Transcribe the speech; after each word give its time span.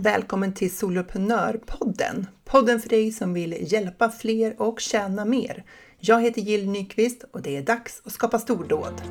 Välkommen 0.00 0.54
till 0.54 0.76
Soloprenörpodden! 0.76 2.26
Podden 2.44 2.80
för 2.80 2.88
dig 2.88 3.12
som 3.12 3.34
vill 3.34 3.72
hjälpa 3.72 4.10
fler 4.10 4.62
och 4.62 4.80
tjäna 4.80 5.24
mer. 5.24 5.64
Jag 5.98 6.22
heter 6.22 6.40
Jill 6.40 6.70
Nyqvist 6.70 7.24
och 7.32 7.42
det 7.42 7.56
är 7.56 7.62
dags 7.62 8.02
att 8.04 8.12
skapa 8.12 8.38
stordåd. 8.38 9.02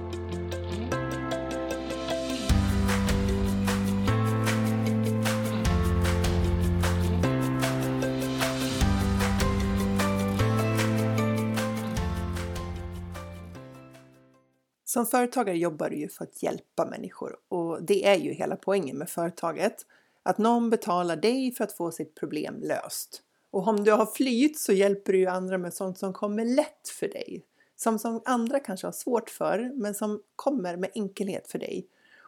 Som 14.86 15.06
företagare 15.06 15.58
jobbar 15.58 15.90
du 15.90 15.96
ju 15.96 16.10
för 16.10 16.24
att 16.24 16.44
hjälpa 16.44 16.86
människor 16.86 17.36
och 17.50 17.84
det 17.84 18.08
är 18.08 18.16
ju 18.16 18.34
hela 18.34 18.56
poängen 18.56 18.98
med 18.98 19.10
företaget. 19.10 19.86
Att 20.28 20.38
någon 20.38 20.70
betalar 20.70 21.16
dig 21.16 21.52
för 21.52 21.64
att 21.64 21.74
få 21.74 21.92
sitt 21.92 22.16
problem 22.16 22.60
löst. 22.60 23.22
Och 23.52 23.68
om 23.68 23.84
du 23.84 23.92
har 23.92 24.06
flyt 24.06 24.60
så 24.60 24.74
hjälper 24.74 25.14
du 25.14 25.20
ju 25.20 25.26
andra 25.26 25.58
med 25.58 25.74
sånt 25.74 25.98
som 25.98 26.14
kommer 26.14 26.46
lätt 26.46 26.90
för 27.00 27.08
dig. 27.08 27.44
Som, 27.76 28.00
som 28.00 28.22
andra 28.26 28.60
kanske 28.60 28.88
har 28.88 28.92
svårt 28.92 29.30
för, 29.30 29.72
men 29.76 29.94
som 29.94 30.22
kommer 30.36 30.78
med 30.78 30.92
enkelhet 30.96 31.48
för 31.48 31.60
dig. 31.60 31.88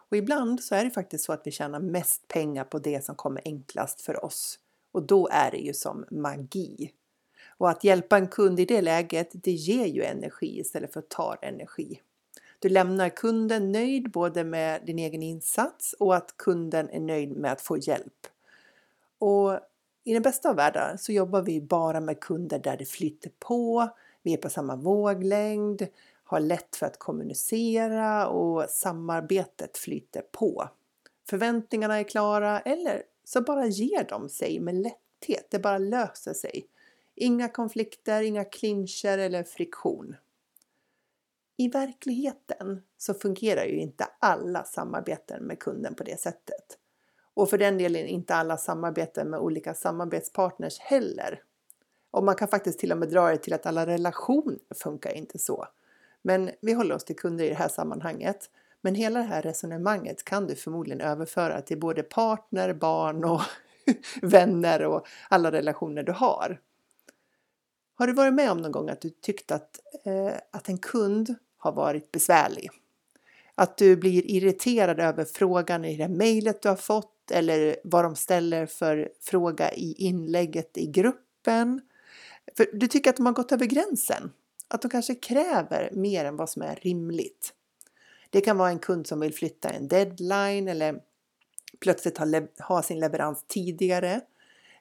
Och 0.10 0.18
ibland 0.18 0.64
så 0.64 0.76
är 0.76 0.84
det 0.84 0.90
faktiskt 0.90 1.24
så 1.24 1.34
att 1.34 1.42
vi 1.46 1.52
tjänar 1.52 1.80
mest 1.80 2.28
pengar 2.28 2.64
på 2.64 2.80
det 2.80 3.06
som 3.06 3.16
kommer 3.16 3.42
enklast 3.46 4.02
för 4.02 4.26
oss. 4.26 4.60
Och 4.92 5.04
då 5.04 5.28
är 5.32 5.52
det 5.52 5.58
ju 5.58 5.74
som 5.74 6.06
magi. 6.12 6.92
Och 7.58 7.70
att 7.70 7.84
hjälpa 7.84 8.18
en 8.18 8.28
kund 8.28 8.60
i 8.60 8.66
det 8.66 8.82
läget, 8.82 9.30
det 9.34 9.52
ger 9.52 9.86
ju 9.86 10.04
energi 10.04 10.60
istället 10.60 10.94
för 10.94 11.00
att 11.00 11.10
ta 11.10 11.36
energi. 11.42 12.02
Du 12.60 12.70
lämnar 12.70 13.10
kunden 13.10 13.72
nöjd 13.72 14.12
både 14.12 14.44
med 14.44 14.86
din 14.86 15.00
egen 15.00 15.24
insats 15.24 15.94
och 15.94 16.16
att 16.16 16.38
kunden 16.38 16.90
är 16.90 17.00
nöjd 17.00 17.38
med 17.38 17.52
att 17.52 17.62
få 17.62 17.78
hjälp. 17.78 18.28
Och 19.20 19.60
i 20.04 20.14
den 20.14 20.22
bästa 20.22 20.50
av 20.50 20.56
världar 20.56 20.96
så 21.00 21.12
jobbar 21.12 21.42
vi 21.42 21.62
bara 21.62 22.00
med 22.00 22.20
kunder 22.20 22.60
där 22.60 22.78
det 22.78 22.86
flyter 22.86 23.32
på, 23.40 23.90
vi 24.24 24.34
är 24.34 24.38
på 24.38 24.50
samma 24.50 24.76
våglängd, 24.76 25.88
har 26.24 26.40
lätt 26.40 26.76
för 26.76 26.86
att 26.86 27.00
kommunicera 27.00 28.28
och 28.28 28.70
samarbetet 28.70 29.78
flyter 29.78 30.22
på. 30.32 30.70
Förväntningarna 31.30 32.00
är 32.00 32.04
klara 32.04 32.60
eller 32.60 33.04
så 33.24 33.42
bara 33.42 33.66
ger 33.66 34.08
de 34.10 34.30
sig 34.30 34.60
med 34.60 34.76
lätthet, 34.76 35.48
det 35.50 35.60
bara 35.60 35.78
löser 35.78 36.34
sig. 36.34 36.66
Inga 37.16 37.50
konflikter, 37.50 38.22
inga 38.22 38.46
clincher 38.46 39.18
eller 39.18 39.44
friktion. 39.44 40.16
I 41.60 41.68
verkligheten 41.68 42.82
så 42.98 43.14
fungerar 43.14 43.66
ju 43.66 43.80
inte 43.80 44.08
alla 44.20 44.64
samarbeten 44.64 45.44
med 45.44 45.60
kunden 45.60 45.96
på 45.96 46.04
det 46.04 46.20
sättet. 46.20 46.78
Och 47.34 47.50
för 47.50 47.58
den 47.58 47.78
delen 47.78 48.06
inte 48.06 48.36
alla 48.36 48.58
samarbeten 48.58 49.30
med 49.30 49.40
olika 49.40 49.74
samarbetspartners 49.74 50.80
heller. 50.80 51.44
Och 52.12 52.24
man 52.24 52.36
kan 52.36 52.48
faktiskt 52.48 52.80
till 52.80 52.92
och 52.92 52.98
med 52.98 53.10
dra 53.10 53.30
det 53.30 53.38
till 53.38 53.54
att 53.54 53.66
alla 53.66 53.86
relationer 53.86 54.60
funkar 54.84 55.14
inte 55.14 55.40
så. 55.40 55.68
Men 56.22 56.52
vi 56.62 56.74
håller 56.74 56.96
oss 56.96 57.06
till 57.06 57.16
kunder 57.16 57.46
i 57.46 57.50
det 57.50 57.56
här 57.56 57.68
sammanhanget. 57.68 58.50
Men 58.82 58.96
hela 58.96 59.20
det 59.20 59.26
här 59.26 59.42
resonemanget 59.42 60.24
kan 60.24 60.48
du 60.48 60.56
förmodligen 60.56 61.02
överföra 61.02 61.62
till 61.62 61.80
både 61.80 62.04
partner, 62.04 62.74
barn 62.74 63.24
och 63.24 63.42
vänner 64.22 64.86
och 64.86 65.08
alla 65.30 65.52
relationer 65.52 66.04
du 66.04 66.12
har. 66.12 66.60
Har 67.96 68.08
du 68.08 68.14
varit 68.14 68.34
med 68.34 68.52
om 68.52 68.58
någon 68.58 68.72
gång 68.72 68.90
att 68.90 69.02
du 69.02 69.10
tyckt 69.10 69.52
att, 69.52 69.80
eh, 70.04 70.34
att 70.52 70.70
en 70.70 70.78
kund 70.78 71.36
har 71.60 71.72
varit 71.72 72.12
besvärlig. 72.12 72.70
Att 73.56 73.78
du 73.78 73.96
blir 73.96 74.32
irriterad 74.32 75.00
över 75.00 75.26
frågan 75.26 75.86
i 75.86 75.98
det 75.98 76.08
mejlet 76.08 76.62
du 76.62 76.70
har 76.70 76.76
fått 76.76 77.32
eller 77.32 77.76
vad 77.84 78.06
de 78.06 78.16
ställer 78.16 78.66
för 78.66 79.10
fråga 79.22 79.74
i 79.74 79.94
inlägget 79.98 80.78
i 80.78 80.88
gruppen. 80.88 81.82
För 82.58 82.68
du 82.74 82.88
tycker 82.88 83.10
att 83.10 83.16
de 83.16 83.26
har 83.26 83.34
gått 83.34 83.52
över 83.52 83.66
gränsen. 83.66 84.32
Att 84.68 84.82
de 84.82 84.90
kanske 84.90 85.16
kräver 85.16 85.90
mer 85.94 86.26
än 86.26 86.36
vad 86.36 86.50
som 86.50 86.62
är 86.62 86.76
rimligt. 86.76 87.54
Det 88.30 88.42
kan 88.42 88.58
vara 88.58 88.70
en 88.70 88.80
kund 88.80 89.08
som 89.08 89.20
vill 89.20 89.34
flytta 89.34 89.70
en 89.70 89.88
deadline 89.88 90.68
eller 90.68 91.00
plötsligt 91.80 92.18
ha, 92.18 92.26
ha 92.60 92.84
sin 92.84 93.00
leverans 93.00 93.46
tidigare. 93.48 94.22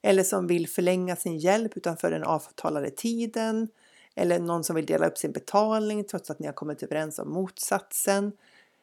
Eller 0.03 0.23
som 0.23 0.47
vill 0.47 0.69
förlänga 0.69 1.17
sin 1.17 1.39
hjälp 1.39 1.77
utanför 1.77 2.11
den 2.11 2.25
avtalade 2.25 2.91
tiden 2.91 3.69
eller 4.19 4.39
någon 4.39 4.65
som 4.65 4.77
vill 4.77 4.87
dela 4.87 5.07
upp 5.07 5.19
sin 5.19 5.33
betalning 5.33 6.05
trots 6.05 6.31
att 6.31 6.39
ni 6.39 6.47
har 6.47 6.53
kommit 6.53 6.83
överens 6.83 7.19
om 7.19 7.33
motsatsen. 7.33 8.33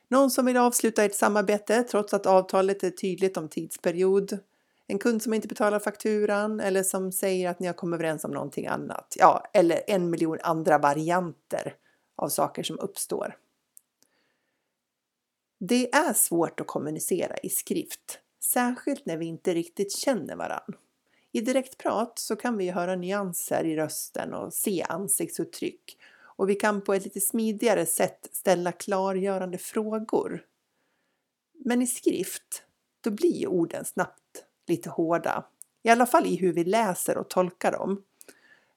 Någon 0.07 0.31
som 0.31 0.46
vill 0.46 0.57
avsluta 0.57 1.03
ett 1.03 1.16
samarbete 1.16 1.84
trots 1.84 2.13
att 2.13 2.25
avtalet 2.25 2.84
är 2.84 2.90
tydligt 2.90 3.38
om 3.38 3.50
tidsperiod. 3.50 4.40
En 4.88 5.00
kund 5.00 5.23
som 5.23 5.34
inte 5.34 5.47
betalar 5.47 5.79
fakturan 5.79 6.59
eller 6.59 6.84
som 6.84 7.12
säger 7.12 7.50
att 7.50 7.59
ni 7.59 7.68
har 7.68 7.73
kommit 7.73 7.97
överens 7.97 8.23
om 8.23 8.31
någonting 8.31 8.68
annat. 8.68 9.16
Ja, 9.19 9.44
eller 9.53 9.81
en 9.88 10.09
miljon 10.09 10.38
andra 10.41 10.78
varianter 10.78 11.75
av 12.16 12.29
saker 12.29 12.63
som 12.63 12.79
uppstår. 12.79 13.38
Det 15.59 15.96
är 15.96 16.13
svårt 16.13 16.59
att 16.59 16.67
kommunicera 16.67 17.38
i 17.38 17.50
skrift, 17.50 18.19
särskilt 18.44 19.06
när 19.06 19.17
vi 19.17 19.25
inte 19.25 19.53
riktigt 19.53 19.91
känner 19.91 20.35
varann. 20.35 20.75
I 21.35 21.41
direktprat 21.41 22.19
så 22.19 22.35
kan 22.35 22.57
vi 22.57 22.69
höra 22.69 22.96
nyanser 22.96 23.63
i 23.63 23.75
rösten 23.75 24.34
och 24.34 24.53
se 24.53 24.85
ansiktsuttryck 24.90 25.97
och 26.22 26.50
vi 26.50 26.56
kan 26.56 26.81
på 26.81 26.94
ett 26.94 27.03
lite 27.03 27.19
smidigare 27.19 27.85
sätt 27.85 28.29
ställa 28.31 28.72
klargörande 28.72 29.57
frågor. 29.57 30.44
Men 31.66 31.81
i 31.81 31.88
skrift, 31.88 32.63
då 33.01 33.12
blir 33.12 33.47
orden 33.47 33.85
snabbt 33.85 34.46
lite 34.68 34.90
hårda. 34.90 35.46
I 35.84 35.90
alla 35.90 36.06
fall 36.06 36.25
i 36.25 36.35
hur 36.35 36.53
vi 36.53 36.63
läser 36.63 37.18
och 37.18 37.29
tolkar 37.29 37.72
dem. 37.72 38.03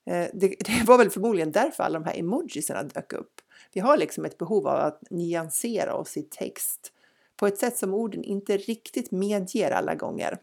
Eh, 0.06 0.26
det, 0.34 0.48
det 0.58 0.84
var 0.86 0.98
väl 0.98 1.10
förmodligen 1.10 1.52
därför 1.52 1.82
alla 1.82 1.98
de 1.98 2.04
här 2.04 2.18
emojisarna 2.18 2.82
dök 2.82 3.12
upp. 3.12 3.40
Vi 3.72 3.80
har 3.80 3.96
liksom 3.96 4.24
ett 4.24 4.38
behov 4.38 4.68
av 4.68 4.76
att 4.76 5.10
nyansera 5.10 5.94
oss 5.94 6.16
i 6.16 6.22
text 6.22 6.92
på 7.36 7.46
ett 7.46 7.58
sätt 7.58 7.76
som 7.76 7.94
orden 7.94 8.24
inte 8.24 8.56
riktigt 8.56 9.10
medger 9.10 9.70
alla 9.70 9.94
gånger. 9.94 10.38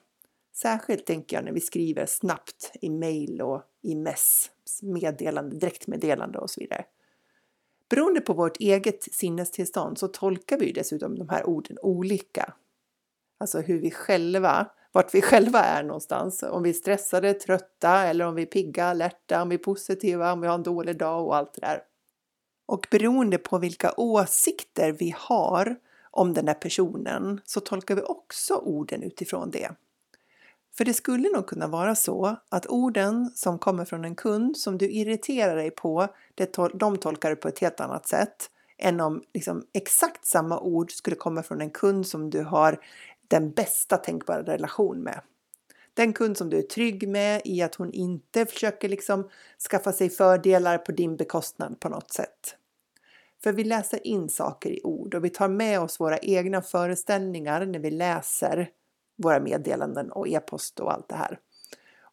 Särskilt 0.58 1.06
tänker 1.06 1.38
jag 1.38 1.46
när 1.46 1.52
vi 1.52 1.62
skriver 1.62 2.06
snabbt 2.06 2.72
i 2.82 2.90
mail 2.90 3.42
och 3.42 3.64
i 3.82 3.96
mess, 3.96 4.52
meddelande, 4.82 5.56
direktmeddelande 5.56 6.40
och 6.40 6.50
så 6.50 6.60
vidare. 6.60 6.86
Beroende 7.90 8.22
på 8.22 8.34
vårt 8.34 8.58
eget 8.60 9.04
sinnestillstånd 9.04 9.98
så 9.98 10.08
tolkar 10.08 10.58
vi 10.58 10.72
dessutom 10.72 11.20
de 11.20 11.30
här 11.30 11.50
orden 11.50 11.78
olika. 11.82 12.54
Alltså 13.38 13.60
hur 13.60 13.80
vi 13.80 13.92
själva, 13.92 14.72
vart 14.92 15.16
vi 15.16 15.22
själva 15.22 15.60
är 15.60 15.84
någonstans. 15.84 16.44
Om 16.44 16.64
vi 16.64 16.70
är 16.70 16.74
stressade, 16.74 17.34
trötta 17.34 18.04
eller 18.04 18.26
om 18.26 18.36
vi 18.36 18.42
är 18.42 18.46
pigga, 18.46 18.86
alerta, 18.86 19.42
om 19.42 19.50
vi 19.50 19.56
är 19.56 19.60
positiva, 19.60 20.34
om 20.34 20.42
vi 20.42 20.48
har 20.48 20.56
en 20.56 20.64
dålig 20.64 20.98
dag 20.98 21.26
och 21.26 21.36
allt 21.36 21.54
det 21.54 21.62
där. 21.62 21.82
Och 22.66 22.88
beroende 22.92 23.38
på 23.38 23.58
vilka 23.58 23.94
åsikter 23.98 24.92
vi 24.92 25.16
har 25.18 25.76
om 26.12 26.34
den 26.34 26.48
här 26.48 26.56
personen 26.56 27.42
så 27.46 27.60
tolkar 27.60 27.96
vi 27.96 28.02
också 28.02 28.56
orden 28.56 29.04
utifrån 29.04 29.52
det. 29.52 29.72
För 30.78 30.86
det 30.86 30.94
skulle 30.94 31.30
nog 31.30 31.48
kunna 31.48 31.68
vara 31.68 31.96
så 31.96 32.36
att 32.50 32.68
orden 32.68 33.32
som 33.36 33.60
kommer 33.60 33.86
från 33.86 34.06
en 34.06 34.16
kund 34.16 34.58
som 34.58 34.78
du 34.78 34.90
irriterar 34.90 35.56
dig 35.56 35.72
på, 35.72 36.08
de 36.74 36.98
tolkar 36.98 37.30
du 37.30 37.36
på 37.36 37.48
ett 37.48 37.60
helt 37.60 37.80
annat 37.80 38.08
sätt 38.08 38.50
än 38.78 39.00
om 39.00 39.24
liksom 39.34 39.66
exakt 39.74 40.26
samma 40.26 40.60
ord 40.60 40.92
skulle 40.92 41.16
komma 41.16 41.44
från 41.44 41.62
en 41.62 41.70
kund 41.70 42.08
som 42.08 42.30
du 42.30 42.44
har 42.44 42.80
den 43.28 43.52
bästa 43.52 43.98
tänkbara 43.98 44.44
relation 44.44 45.04
med. 45.04 45.22
Den 45.94 46.14
kund 46.14 46.38
som 46.38 46.50
du 46.50 46.58
är 46.58 46.62
trygg 46.62 47.08
med 47.08 47.42
i 47.46 47.62
att 47.62 47.76
hon 47.76 47.92
inte 47.92 48.46
försöker 48.46 48.90
liksom 48.90 49.30
skaffa 49.70 49.92
sig 49.92 50.10
fördelar 50.10 50.78
på 50.78 50.92
din 50.92 51.16
bekostnad 51.16 51.80
på 51.80 51.90
något 51.90 52.14
sätt. 52.14 52.56
För 53.44 53.52
vi 53.52 53.64
läser 53.64 54.08
in 54.08 54.30
saker 54.30 54.70
i 54.70 54.82
ord 54.84 55.16
och 55.16 55.26
vi 55.26 55.30
tar 55.30 55.48
med 55.48 55.80
oss 55.80 56.00
våra 56.00 56.18
egna 56.18 56.62
föreställningar 56.62 57.66
när 57.66 57.80
vi 57.80 57.92
läser 57.92 58.70
våra 59.16 59.40
meddelanden 59.40 60.12
och 60.12 60.28
e-post 60.28 60.80
och 60.80 60.94
allt 60.94 61.10
det 61.10 61.16
här. 61.16 61.40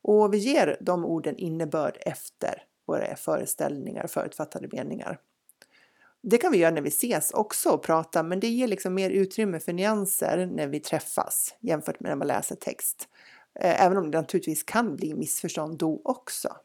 Och 0.02 0.34
vi 0.34 0.38
ger 0.38 0.76
de 0.80 1.04
orden 1.04 1.36
innebörd 1.36 1.98
efter 2.00 2.64
våra 2.86 3.16
föreställningar 3.16 4.04
och 4.04 4.10
förutfattade 4.10 4.68
meningar. 4.72 5.18
Det 6.22 6.38
kan 6.38 6.52
vi 6.52 6.58
göra 6.58 6.74
när 6.74 6.82
vi 6.82 6.88
ses 6.88 7.30
också 7.30 7.70
och 7.70 7.82
pratar, 7.82 8.22
men 8.22 8.40
det 8.40 8.48
ger 8.48 8.68
liksom 8.68 8.94
mer 8.94 9.10
utrymme 9.10 9.60
för 9.60 9.72
nyanser 9.72 10.46
när 10.46 10.66
vi 10.66 10.80
träffas 10.80 11.54
jämfört 11.60 12.00
med 12.00 12.10
när 12.10 12.16
man 12.16 12.26
läser 12.26 12.56
text. 12.56 13.08
Eh, 13.54 13.82
även 13.82 13.98
om 13.98 14.10
det 14.10 14.20
naturligtvis 14.20 14.62
kan 14.62 14.96
bli 14.96 15.14
missförstånd 15.14 15.78
då 15.78 16.00
också. 16.04 16.56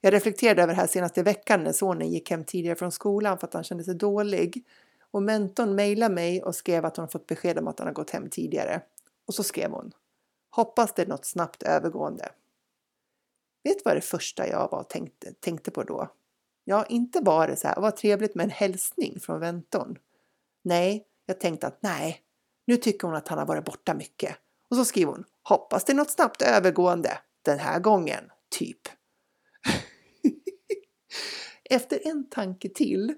Jag 0.00 0.14
reflekterade 0.14 0.62
över 0.62 0.74
det 0.74 0.80
här 0.80 0.86
senaste 0.86 1.22
veckan 1.22 1.64
när 1.64 1.72
sonen 1.72 2.08
gick 2.08 2.30
hem 2.30 2.44
tidigare 2.44 2.76
från 2.76 2.92
skolan 2.92 3.38
för 3.38 3.46
att 3.46 3.54
han 3.54 3.64
kände 3.64 3.84
sig 3.84 3.94
dålig. 3.94 4.64
Och 5.10 5.22
mentorn 5.22 5.74
mejlade 5.74 6.14
mig 6.14 6.42
och 6.42 6.54
skrev 6.54 6.84
att 6.84 6.96
hon 6.96 7.08
fått 7.08 7.26
besked 7.26 7.58
om 7.58 7.68
att 7.68 7.78
han 7.78 7.88
har 7.88 7.94
gått 7.94 8.10
hem 8.10 8.30
tidigare. 8.30 8.80
Och 9.28 9.34
så 9.34 9.42
skrev 9.42 9.70
hon. 9.70 9.92
Hoppas 10.50 10.94
det 10.94 11.02
är 11.02 11.06
något 11.06 11.24
snabbt 11.24 11.62
övergående. 11.62 12.32
Vet 13.64 13.84
vad 13.84 13.96
det 13.96 14.00
första 14.00 14.48
jag 14.48 14.70
var 14.70 14.82
tänkte, 14.82 15.32
tänkte 15.32 15.70
på 15.70 15.82
då? 15.82 16.12
Ja, 16.64 16.86
inte 16.86 17.20
var 17.20 17.48
det 17.48 17.56
så 17.56 17.68
här, 17.68 17.80
vad 17.80 17.96
trevligt 17.96 18.34
med 18.34 18.44
en 18.44 18.50
hälsning 18.50 19.20
från 19.20 19.40
väntorn. 19.40 19.98
Nej, 20.62 21.06
jag 21.26 21.40
tänkte 21.40 21.66
att 21.66 21.82
nej, 21.82 22.22
nu 22.66 22.76
tycker 22.76 23.06
hon 23.06 23.16
att 23.16 23.28
han 23.28 23.38
har 23.38 23.46
varit 23.46 23.64
borta 23.64 23.94
mycket. 23.94 24.36
Och 24.70 24.76
så 24.76 24.84
skriver 24.84 25.12
hon, 25.12 25.24
Hoppas 25.42 25.84
det 25.84 25.92
är 25.92 25.96
något 25.96 26.10
snabbt 26.10 26.42
övergående 26.42 27.18
den 27.42 27.58
här 27.58 27.80
gången, 27.80 28.30
typ. 28.48 28.80
Efter 31.70 32.08
en 32.08 32.28
tanke 32.28 32.68
till 32.68 33.14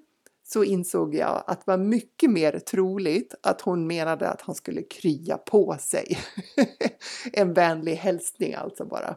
så 0.52 0.64
insåg 0.64 1.14
jag 1.14 1.44
att 1.46 1.60
det 1.60 1.70
var 1.70 1.78
mycket 1.78 2.30
mer 2.30 2.58
troligt 2.58 3.34
att 3.42 3.60
hon 3.60 3.86
menade 3.86 4.28
att 4.28 4.40
han 4.40 4.54
skulle 4.54 4.82
krya 4.82 5.38
på 5.38 5.76
sig. 5.80 6.18
en 7.32 7.54
vänlig 7.54 7.94
hälsning 7.94 8.54
alltså 8.54 8.84
bara. 8.84 9.16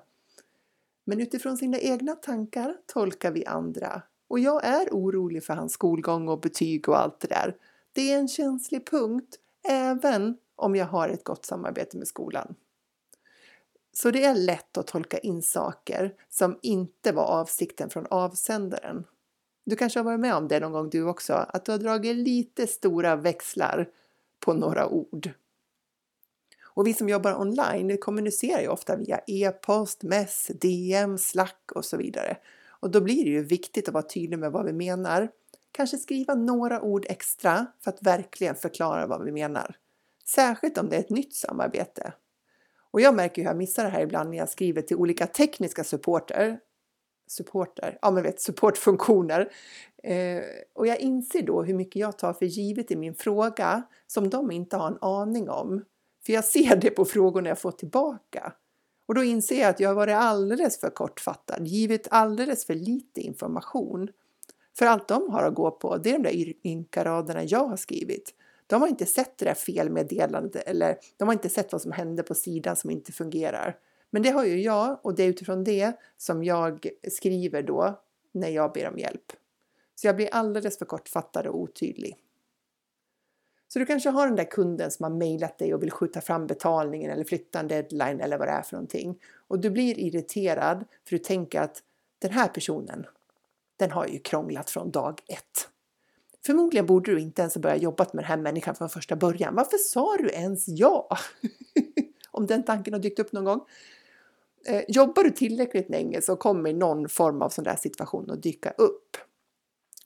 Men 1.05 1.19
utifrån 1.19 1.57
sina 1.57 1.79
egna 1.79 2.15
tankar 2.15 2.75
tolkar 2.85 3.31
vi 3.31 3.45
andra 3.45 4.01
och 4.27 4.39
jag 4.39 4.65
är 4.65 4.89
orolig 4.91 5.43
för 5.43 5.53
hans 5.53 5.73
skolgång 5.73 6.27
och 6.27 6.39
betyg 6.39 6.89
och 6.89 6.99
allt 6.99 7.19
det 7.19 7.27
där. 7.27 7.55
Det 7.93 8.11
är 8.11 8.19
en 8.19 8.27
känslig 8.27 8.87
punkt 8.87 9.35
även 9.67 10.37
om 10.55 10.75
jag 10.75 10.85
har 10.85 11.09
ett 11.09 11.23
gott 11.23 11.45
samarbete 11.45 11.97
med 11.97 12.07
skolan. 12.07 12.55
Så 13.93 14.11
det 14.11 14.23
är 14.23 14.35
lätt 14.35 14.77
att 14.77 14.87
tolka 14.87 15.17
in 15.17 15.41
saker 15.41 16.13
som 16.29 16.59
inte 16.61 17.11
var 17.11 17.23
avsikten 17.23 17.89
från 17.89 18.05
avsändaren. 18.09 19.05
Du 19.65 19.75
kanske 19.75 19.99
har 19.99 20.03
varit 20.03 20.19
med 20.19 20.35
om 20.35 20.47
det 20.47 20.59
någon 20.59 20.71
gång 20.71 20.89
du 20.89 21.03
också, 21.03 21.33
att 21.33 21.65
du 21.65 21.71
har 21.71 21.79
dragit 21.79 22.15
lite 22.15 22.67
stora 22.67 23.15
växlar 23.15 23.89
på 24.39 24.53
några 24.53 24.87
ord. 24.87 25.31
Och 26.75 26.87
vi 26.87 26.93
som 26.93 27.09
jobbar 27.09 27.41
online 27.41 27.97
kommunicerar 27.97 28.61
ju 28.61 28.67
ofta 28.67 28.95
via 28.95 29.21
e-post, 29.27 30.03
mess, 30.03 30.51
DM, 30.61 31.17
slack 31.17 31.71
och 31.75 31.85
så 31.85 31.97
vidare. 31.97 32.37
Och 32.67 32.91
då 32.91 33.01
blir 33.01 33.25
det 33.25 33.31
ju 33.31 33.43
viktigt 33.43 33.87
att 33.87 33.93
vara 33.93 34.03
tydlig 34.03 34.39
med 34.39 34.51
vad 34.51 34.65
vi 34.65 34.73
menar. 34.73 35.29
Kanske 35.71 35.97
skriva 35.97 36.35
några 36.35 36.81
ord 36.81 37.05
extra 37.09 37.65
för 37.83 37.91
att 37.91 38.03
verkligen 38.03 38.55
förklara 38.55 39.07
vad 39.07 39.23
vi 39.25 39.31
menar. 39.31 39.75
Särskilt 40.25 40.77
om 40.77 40.89
det 40.89 40.95
är 40.95 40.99
ett 40.99 41.09
nytt 41.09 41.35
samarbete. 41.35 42.13
Och 42.91 43.01
jag 43.01 43.15
märker 43.15 43.41
ju 43.41 43.43
hur 43.43 43.49
jag 43.49 43.57
missar 43.57 43.83
det 43.83 43.89
här 43.89 44.01
ibland 44.01 44.29
när 44.29 44.37
jag 44.37 44.49
skriver 44.49 44.81
till 44.81 44.97
olika 44.97 45.27
tekniska 45.27 45.83
supporter 45.83 46.59
supporter, 47.27 47.97
ja 48.01 48.11
men 48.11 48.23
vet 48.23 48.41
supportfunktioner. 48.41 49.51
Eh, 50.03 50.43
och 50.73 50.87
jag 50.87 50.99
inser 50.99 51.41
då 51.41 51.63
hur 51.63 51.73
mycket 51.73 51.95
jag 51.95 52.17
tar 52.17 52.33
för 52.33 52.45
givet 52.45 52.91
i 52.91 52.95
min 52.95 53.15
fråga 53.15 53.83
som 54.07 54.29
de 54.29 54.51
inte 54.51 54.77
har 54.77 54.87
en 54.87 54.97
aning 55.01 55.49
om. 55.49 55.83
För 56.25 56.33
jag 56.33 56.45
ser 56.45 56.75
det 56.75 56.89
på 56.89 57.05
frågorna 57.05 57.49
jag 57.49 57.59
får 57.59 57.71
tillbaka. 57.71 58.53
Och 59.05 59.15
då 59.15 59.23
inser 59.23 59.59
jag 59.59 59.69
att 59.69 59.79
jag 59.79 59.89
har 59.89 59.95
varit 59.95 60.15
alldeles 60.15 60.79
för 60.79 60.89
kortfattad, 60.89 61.67
givit 61.67 62.07
alldeles 62.11 62.65
för 62.65 62.75
lite 62.75 63.21
information. 63.21 64.09
För 64.77 64.85
allt 64.85 65.07
de 65.07 65.29
har 65.29 65.43
att 65.43 65.55
gå 65.55 65.71
på, 65.71 65.97
det 65.97 66.09
är 66.09 66.19
de 66.19 66.23
där 66.23 66.67
ynka 66.67 67.05
raderna 67.05 67.43
jag 67.43 67.65
har 67.67 67.77
skrivit. 67.77 68.33
De 68.67 68.81
har 68.81 68.87
inte 68.87 69.05
sett 69.05 69.37
det 69.37 69.45
där 69.45 69.53
felmeddelandet 69.53 70.55
eller 70.55 70.97
de 71.17 71.27
har 71.27 71.33
inte 71.33 71.49
sett 71.49 71.71
vad 71.71 71.81
som 71.81 71.91
hände 71.91 72.23
på 72.23 72.35
sidan 72.35 72.75
som 72.75 72.89
inte 72.89 73.11
fungerar. 73.11 73.75
Men 74.13 74.21
det 74.21 74.29
har 74.29 74.45
ju 74.45 74.61
jag 74.61 74.99
och 75.01 75.15
det 75.15 75.23
är 75.23 75.27
utifrån 75.27 75.63
det 75.63 75.93
som 76.17 76.43
jag 76.43 76.87
skriver 77.11 77.63
då 77.63 78.01
när 78.31 78.49
jag 78.49 78.73
ber 78.73 78.89
om 78.89 78.97
hjälp. 78.99 79.33
Så 79.95 80.07
jag 80.07 80.15
blir 80.15 80.29
alldeles 80.31 80.77
för 80.77 80.85
kortfattad 80.85 81.47
och 81.47 81.59
otydlig. 81.59 82.17
Så 83.67 83.79
du 83.79 83.85
kanske 83.85 84.09
har 84.09 84.27
den 84.27 84.35
där 84.35 84.51
kunden 84.51 84.91
som 84.91 85.03
har 85.03 85.09
mejlat 85.09 85.57
dig 85.57 85.73
och 85.73 85.83
vill 85.83 85.91
skjuta 85.91 86.21
fram 86.21 86.47
betalningen 86.47 87.11
eller 87.11 87.23
flytta 87.23 87.59
en 87.59 87.67
deadline 87.67 88.19
eller 88.19 88.37
vad 88.37 88.47
det 88.47 88.51
är 88.51 88.61
för 88.61 88.75
någonting. 88.75 89.19
Och 89.47 89.59
du 89.59 89.69
blir 89.69 89.99
irriterad 89.99 90.85
för 91.07 91.15
du 91.15 91.23
tänker 91.23 91.61
att 91.61 91.83
den 92.19 92.31
här 92.31 92.47
personen, 92.47 93.05
den 93.77 93.91
har 93.91 94.07
ju 94.07 94.19
krånglat 94.19 94.69
från 94.69 94.91
dag 94.91 95.21
ett. 95.27 95.69
Förmodligen 96.45 96.85
borde 96.85 97.11
du 97.11 97.19
inte 97.19 97.41
ens 97.41 97.55
ha 97.55 97.61
börjat 97.61 97.81
jobba 97.81 98.05
med 98.13 98.23
den 98.23 98.29
här 98.29 98.37
människan 98.37 98.75
från 98.75 98.89
första 98.89 99.15
början. 99.15 99.55
Varför 99.55 99.77
sa 99.77 100.17
du 100.17 100.29
ens 100.29 100.67
ja? 100.67 101.17
Om 102.31 102.47
den 102.47 102.63
tanken 102.63 102.93
har 102.93 103.01
dykt 103.01 103.19
upp 103.19 103.31
någon 103.31 103.45
gång. 103.45 103.61
Eh, 104.65 104.83
jobbar 104.87 105.23
du 105.23 105.31
tillräckligt 105.31 105.89
länge 105.89 106.21
så 106.21 106.35
kommer 106.35 106.73
någon 106.73 107.09
form 107.09 107.41
av 107.41 107.49
sån 107.49 107.63
där 107.63 107.75
situation 107.75 108.31
att 108.31 108.43
dyka 108.43 108.71
upp. 108.71 109.17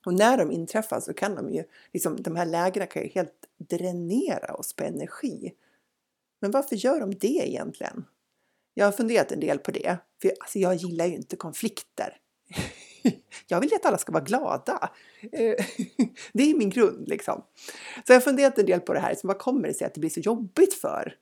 Och 0.05 0.13
när 0.13 0.37
de 0.37 0.51
inträffar 0.51 0.99
så 0.99 1.13
kan 1.13 1.35
de 1.35 1.49
ju, 1.49 1.63
liksom, 1.93 2.21
de 2.21 2.35
här 2.35 2.45
lägena 2.45 2.85
kan 2.85 3.03
ju 3.03 3.09
helt 3.09 3.33
dränera 3.57 4.53
oss 4.53 4.73
på 4.73 4.83
energi. 4.83 5.53
Men 6.41 6.51
varför 6.51 6.75
gör 6.75 6.99
de 6.99 7.15
det 7.15 7.49
egentligen? 7.49 8.05
Jag 8.73 8.85
har 8.85 8.91
funderat 8.91 9.31
en 9.31 9.39
del 9.39 9.59
på 9.59 9.71
det, 9.71 9.97
för 10.21 10.31
alltså, 10.39 10.59
jag 10.59 10.75
gillar 10.75 11.05
ju 11.05 11.15
inte 11.15 11.35
konflikter. 11.35 12.17
Jag 13.47 13.59
vill 13.61 13.69
ju 13.69 13.75
att 13.75 13.85
alla 13.85 13.97
ska 13.97 14.11
vara 14.11 14.23
glada. 14.23 14.89
Eh, 15.31 15.55
det 16.33 16.43
är 16.43 16.57
min 16.57 16.69
grund 16.69 17.07
liksom. 17.07 17.43
Så 18.07 18.13
jag 18.13 18.15
har 18.15 18.21
funderat 18.21 18.57
en 18.57 18.65
del 18.65 18.79
på 18.79 18.93
det 18.93 18.99
här, 18.99 19.15
så 19.15 19.27
vad 19.27 19.39
kommer 19.39 19.67
det 19.67 19.73
sig 19.73 19.87
att 19.87 19.93
det 19.93 19.99
blir 19.99 20.09
så 20.09 20.19
jobbigt 20.19 20.73
för? 20.73 21.15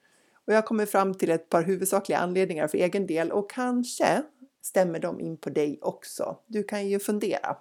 Och 0.48 0.54
jag 0.54 0.66
kommer 0.66 0.86
fram 0.86 1.14
till 1.14 1.30
ett 1.30 1.50
par 1.50 1.64
huvudsakliga 1.64 2.20
anledningar 2.20 2.68
för 2.68 2.78
egen 2.78 3.08
del 3.08 3.32
och 3.32 3.50
kanske 3.50 4.24
stämmer 4.62 5.00
de 5.00 5.20
in 5.20 5.38
på 5.38 5.50
dig 5.50 5.80
också. 5.82 6.38
Du 6.48 6.64
kan 6.64 6.88
ju 6.88 7.00
fundera. 7.00 7.58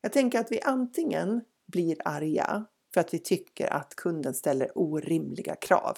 Jag 0.00 0.12
tänker 0.12 0.40
att 0.40 0.52
vi 0.52 0.60
antingen 0.60 1.40
blir 1.66 1.96
arga 2.04 2.64
för 2.94 3.00
att 3.00 3.14
vi 3.14 3.18
tycker 3.18 3.72
att 3.72 3.94
kunden 3.94 4.34
ställer 4.34 4.78
orimliga 4.78 5.54
krav. 5.54 5.96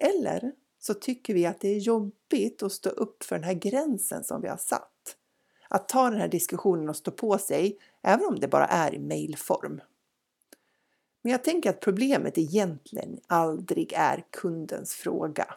Eller 0.00 0.52
så 0.78 0.94
tycker 0.94 1.34
vi 1.34 1.46
att 1.46 1.60
det 1.60 1.68
är 1.68 1.78
jobbigt 1.78 2.62
att 2.62 2.72
stå 2.72 2.90
upp 2.90 3.22
för 3.22 3.36
den 3.36 3.44
här 3.44 3.54
gränsen 3.54 4.24
som 4.24 4.40
vi 4.40 4.48
har 4.48 4.56
satt. 4.56 5.16
Att 5.68 5.88
ta 5.88 6.10
den 6.10 6.20
här 6.20 6.28
diskussionen 6.28 6.88
och 6.88 6.96
stå 6.96 7.10
på 7.10 7.38
sig, 7.38 7.78
även 8.02 8.26
om 8.26 8.40
det 8.40 8.48
bara 8.48 8.66
är 8.66 8.94
i 8.94 8.98
mejlform. 8.98 9.80
Men 11.22 11.32
jag 11.32 11.44
tänker 11.44 11.70
att 11.70 11.80
problemet 11.80 12.38
egentligen 12.38 13.20
aldrig 13.26 13.92
är 13.96 14.24
kundens 14.30 14.94
fråga. 14.94 15.54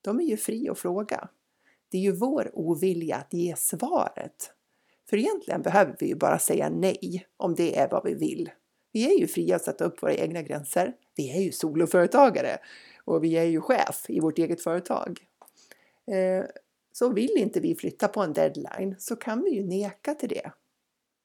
De 0.00 0.20
är 0.20 0.24
ju 0.24 0.36
fri 0.36 0.68
att 0.68 0.78
fråga. 0.78 1.28
Det 1.88 1.98
är 1.98 2.02
ju 2.02 2.12
vår 2.12 2.50
ovilja 2.54 3.16
att 3.16 3.32
ge 3.32 3.56
svaret. 3.56 4.52
För 5.10 5.16
egentligen 5.16 5.62
behöver 5.62 5.96
vi 5.98 6.06
ju 6.06 6.14
bara 6.14 6.38
säga 6.38 6.70
nej 6.70 7.26
om 7.36 7.54
det 7.54 7.78
är 7.78 7.88
vad 7.90 8.04
vi 8.04 8.14
vill. 8.14 8.50
Vi 8.92 9.14
är 9.14 9.18
ju 9.20 9.26
fria 9.26 9.56
att 9.56 9.64
sätta 9.64 9.84
upp 9.84 10.02
våra 10.02 10.14
egna 10.14 10.42
gränser. 10.42 10.94
Vi 11.16 11.36
är 11.36 11.40
ju 11.40 11.52
soloföretagare 11.52 12.58
och 13.04 13.24
vi 13.24 13.36
är 13.36 13.44
ju 13.44 13.60
chef 13.60 14.04
i 14.08 14.20
vårt 14.20 14.38
eget 14.38 14.62
företag. 14.62 15.26
Eh, 16.06 16.44
så 16.92 17.08
vill 17.08 17.36
inte 17.36 17.60
vi 17.60 17.74
flytta 17.74 18.08
på 18.08 18.20
en 18.20 18.32
deadline 18.32 18.96
så 18.98 19.16
kan 19.16 19.42
vi 19.42 19.50
ju 19.50 19.66
neka 19.66 20.14
till 20.14 20.28
det. 20.28 20.52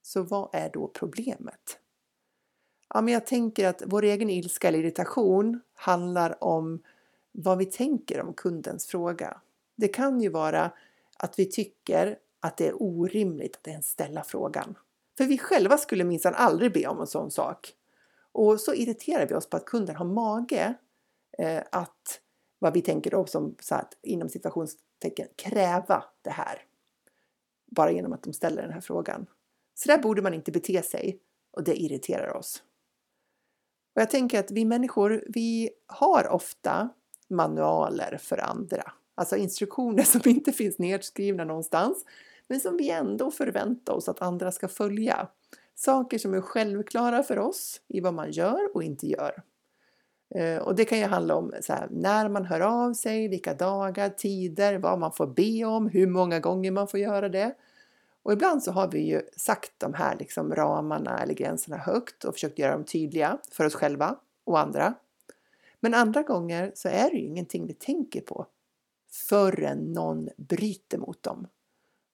Så 0.01 0.23
vad 0.23 0.49
är 0.53 0.69
då 0.69 0.87
problemet? 0.87 1.79
Ja, 2.93 3.01
men 3.01 3.13
jag 3.13 3.25
tänker 3.25 3.67
att 3.67 3.83
vår 3.85 4.03
egen 4.03 4.29
ilska 4.29 4.67
eller 4.67 4.79
irritation 4.79 5.61
handlar 5.75 6.43
om 6.43 6.83
vad 7.31 7.57
vi 7.57 7.65
tänker 7.65 8.21
om 8.21 8.33
kundens 8.33 8.87
fråga. 8.87 9.41
Det 9.75 9.87
kan 9.87 10.21
ju 10.21 10.29
vara 10.29 10.71
att 11.17 11.39
vi 11.39 11.45
tycker 11.45 12.17
att 12.39 12.57
det 12.57 12.67
är 12.67 12.81
orimligt 12.81 13.55
att 13.55 13.67
ens 13.67 13.89
ställa 13.89 14.23
frågan. 14.23 14.77
För 15.17 15.25
vi 15.25 15.37
själva 15.37 15.77
skulle 15.77 16.03
minsann 16.03 16.33
aldrig 16.35 16.73
be 16.73 16.87
om 16.87 16.99
en 16.99 17.07
sån 17.07 17.31
sak. 17.31 17.73
Och 18.31 18.59
så 18.59 18.73
irriterar 18.73 19.27
vi 19.27 19.35
oss 19.35 19.49
på 19.49 19.57
att 19.57 19.65
kunden 19.65 19.95
har 19.95 20.05
mage 20.05 20.73
eh, 21.37 21.63
att, 21.71 22.21
vad 22.59 22.73
vi 22.73 22.81
tänker 22.81 23.11
då 23.11 23.25
som 23.25 23.55
så 23.59 23.75
att, 23.75 23.97
inom 24.01 24.29
situationstecken, 24.29 25.27
kräva 25.35 26.03
det 26.21 26.29
här. 26.29 26.63
Bara 27.65 27.91
genom 27.91 28.13
att 28.13 28.23
de 28.23 28.33
ställer 28.33 28.61
den 28.61 28.73
här 28.73 28.81
frågan. 28.81 29.25
Så 29.75 29.87
där 29.87 29.97
borde 29.97 30.21
man 30.21 30.33
inte 30.33 30.51
bete 30.51 30.83
sig 30.83 31.19
och 31.51 31.63
det 31.63 31.81
irriterar 31.81 32.33
oss. 32.33 32.63
Och 33.97 34.01
jag 34.01 34.09
tänker 34.09 34.39
att 34.39 34.51
vi 34.51 34.65
människor, 34.65 35.23
vi 35.27 35.69
har 35.87 36.27
ofta 36.27 36.89
manualer 37.29 38.17
för 38.21 38.37
andra. 38.37 38.91
Alltså 39.15 39.35
instruktioner 39.35 40.03
som 40.03 40.21
inte 40.25 40.51
finns 40.51 40.79
nedskrivna 40.79 41.43
någonstans, 41.43 42.05
men 42.47 42.59
som 42.59 42.77
vi 42.77 42.89
ändå 42.89 43.31
förväntar 43.31 43.93
oss 43.93 44.09
att 44.09 44.21
andra 44.21 44.51
ska 44.51 44.67
följa. 44.67 45.27
Saker 45.75 46.17
som 46.17 46.33
är 46.33 46.41
självklara 46.41 47.23
för 47.23 47.39
oss 47.39 47.81
i 47.87 47.99
vad 47.99 48.13
man 48.13 48.31
gör 48.31 48.75
och 48.75 48.83
inte 48.83 49.07
gör. 49.07 49.43
Eh, 50.35 50.57
och 50.57 50.75
det 50.75 50.85
kan 50.85 50.99
ju 50.99 51.05
handla 51.05 51.35
om 51.35 51.53
här, 51.69 51.87
när 51.91 52.29
man 52.29 52.45
hör 52.45 52.61
av 52.61 52.93
sig, 52.93 53.27
vilka 53.27 53.53
dagar, 53.53 54.09
tider, 54.09 54.77
vad 54.77 54.99
man 54.99 55.11
får 55.11 55.27
be 55.27 55.65
om, 55.65 55.87
hur 55.87 56.07
många 56.07 56.39
gånger 56.39 56.71
man 56.71 56.87
får 56.87 56.99
göra 56.99 57.29
det. 57.29 57.55
Och 58.27 58.33
ibland 58.33 58.63
så 58.63 58.71
har 58.71 58.87
vi 58.87 58.99
ju 58.99 59.21
sagt 59.37 59.71
de 59.77 59.93
här 59.93 60.15
liksom 60.19 60.55
ramarna 60.55 61.19
eller 61.19 61.33
gränserna 61.33 61.77
högt 61.77 62.23
och 62.23 62.33
försökt 62.33 62.59
göra 62.59 62.71
dem 62.71 62.83
tydliga 62.83 63.37
för 63.51 63.65
oss 63.65 63.75
själva 63.75 64.19
och 64.43 64.59
andra. 64.59 64.93
Men 65.79 65.93
andra 65.93 66.21
gånger 66.21 66.71
så 66.75 66.89
är 66.89 67.09
det 67.09 67.17
ju 67.17 67.25
ingenting 67.25 67.67
vi 67.67 67.73
tänker 67.73 68.21
på 68.21 68.45
förrän 69.11 69.93
någon 69.93 70.29
bryter 70.37 70.97
mot 70.97 71.23
dem. 71.23 71.47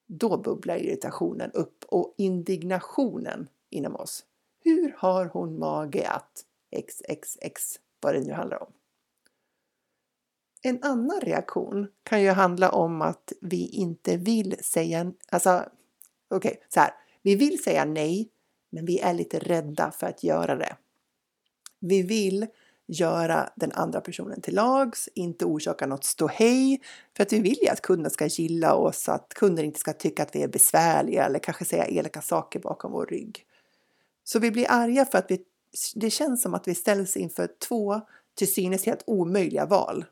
Då 0.06 0.38
bubblar 0.38 0.76
irritationen 0.76 1.52
upp 1.52 1.86
och 1.88 2.14
indignationen 2.18 3.50
inom 3.70 3.96
oss. 3.96 4.26
Hur 4.64 4.96
har 4.98 5.26
hon 5.26 5.60
mage 5.60 6.10
att 6.10 6.46
XXX, 6.88 7.80
vad 8.02 8.14
det 8.14 8.22
nu 8.22 8.34
handlar 8.34 8.64
om. 8.64 8.72
En 10.62 10.84
annan 10.84 11.22
reaktion 11.22 11.88
kan 12.04 12.22
ju 12.22 12.30
handla 12.30 12.70
om 12.70 13.02
att 13.02 13.34
vi 13.42 13.68
inte 13.68 14.18
vill 14.18 14.56
säga, 14.64 15.12
alltså 15.30 15.66
Okej, 16.34 16.50
okay, 16.50 16.62
så 16.70 16.80
här. 16.80 16.92
Vi 17.22 17.36
vill 17.36 17.64
säga 17.64 17.86
nej, 17.86 18.30
men 18.72 18.86
vi 18.86 19.00
är 19.00 19.14
lite 19.14 19.40
rädda 19.40 19.92
för 19.92 20.08
att 20.08 20.24
göra 20.24 20.56
det. 20.56 20.76
Vi 21.80 22.02
vill 22.02 22.48
göra 22.88 23.50
den 23.56 23.72
andra 23.72 24.02
personen 24.02 24.42
till 24.42 24.56
lags, 24.56 25.10
inte 25.16 25.46
orsaka 25.46 25.88
något 25.88 26.04
ståhej. 26.04 26.82
För 27.18 27.24
att 27.24 27.34
vi 27.34 27.40
vill 27.40 27.58
ju 27.62 27.68
att 27.68 27.82
kunden 27.82 28.12
ska 28.12 28.26
gilla 28.26 28.76
oss, 28.76 29.10
att 29.10 29.34
kunden 29.34 29.66
inte 29.66 29.80
ska 29.80 29.94
tycka 29.94 30.24
att 30.24 30.36
vi 30.36 30.44
är 30.44 30.48
besvärliga 30.48 31.26
eller 31.26 31.40
kanske 31.40 31.66
säga 31.66 31.88
elaka 31.88 32.22
saker 32.22 32.60
bakom 32.60 32.92
vår 32.92 33.06
rygg. 33.06 33.46
Så 34.24 34.40
vi 34.40 34.52
blir 34.52 34.66
arga 34.70 35.06
för 35.06 35.18
att 35.18 35.32
vi, 35.32 35.42
det 35.96 36.10
känns 36.10 36.42
som 36.42 36.54
att 36.54 36.68
vi 36.68 36.76
ställs 36.76 37.18
inför 37.18 37.50
två 37.68 38.02
till 38.36 38.54
synes 38.54 38.86
helt 38.86 39.04
omöjliga 39.08 39.66
val. 39.66 40.06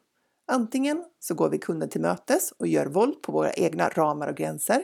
Antingen 0.47 1.03
så 1.19 1.35
går 1.35 1.49
vi 1.49 1.57
kunden 1.57 1.89
till 1.89 2.01
mötes 2.01 2.51
och 2.51 2.67
gör 2.67 2.85
våld 2.85 3.21
på 3.21 3.31
våra 3.31 3.53
egna 3.53 3.89
ramar 3.89 4.27
och 4.27 4.37
gränser. 4.37 4.83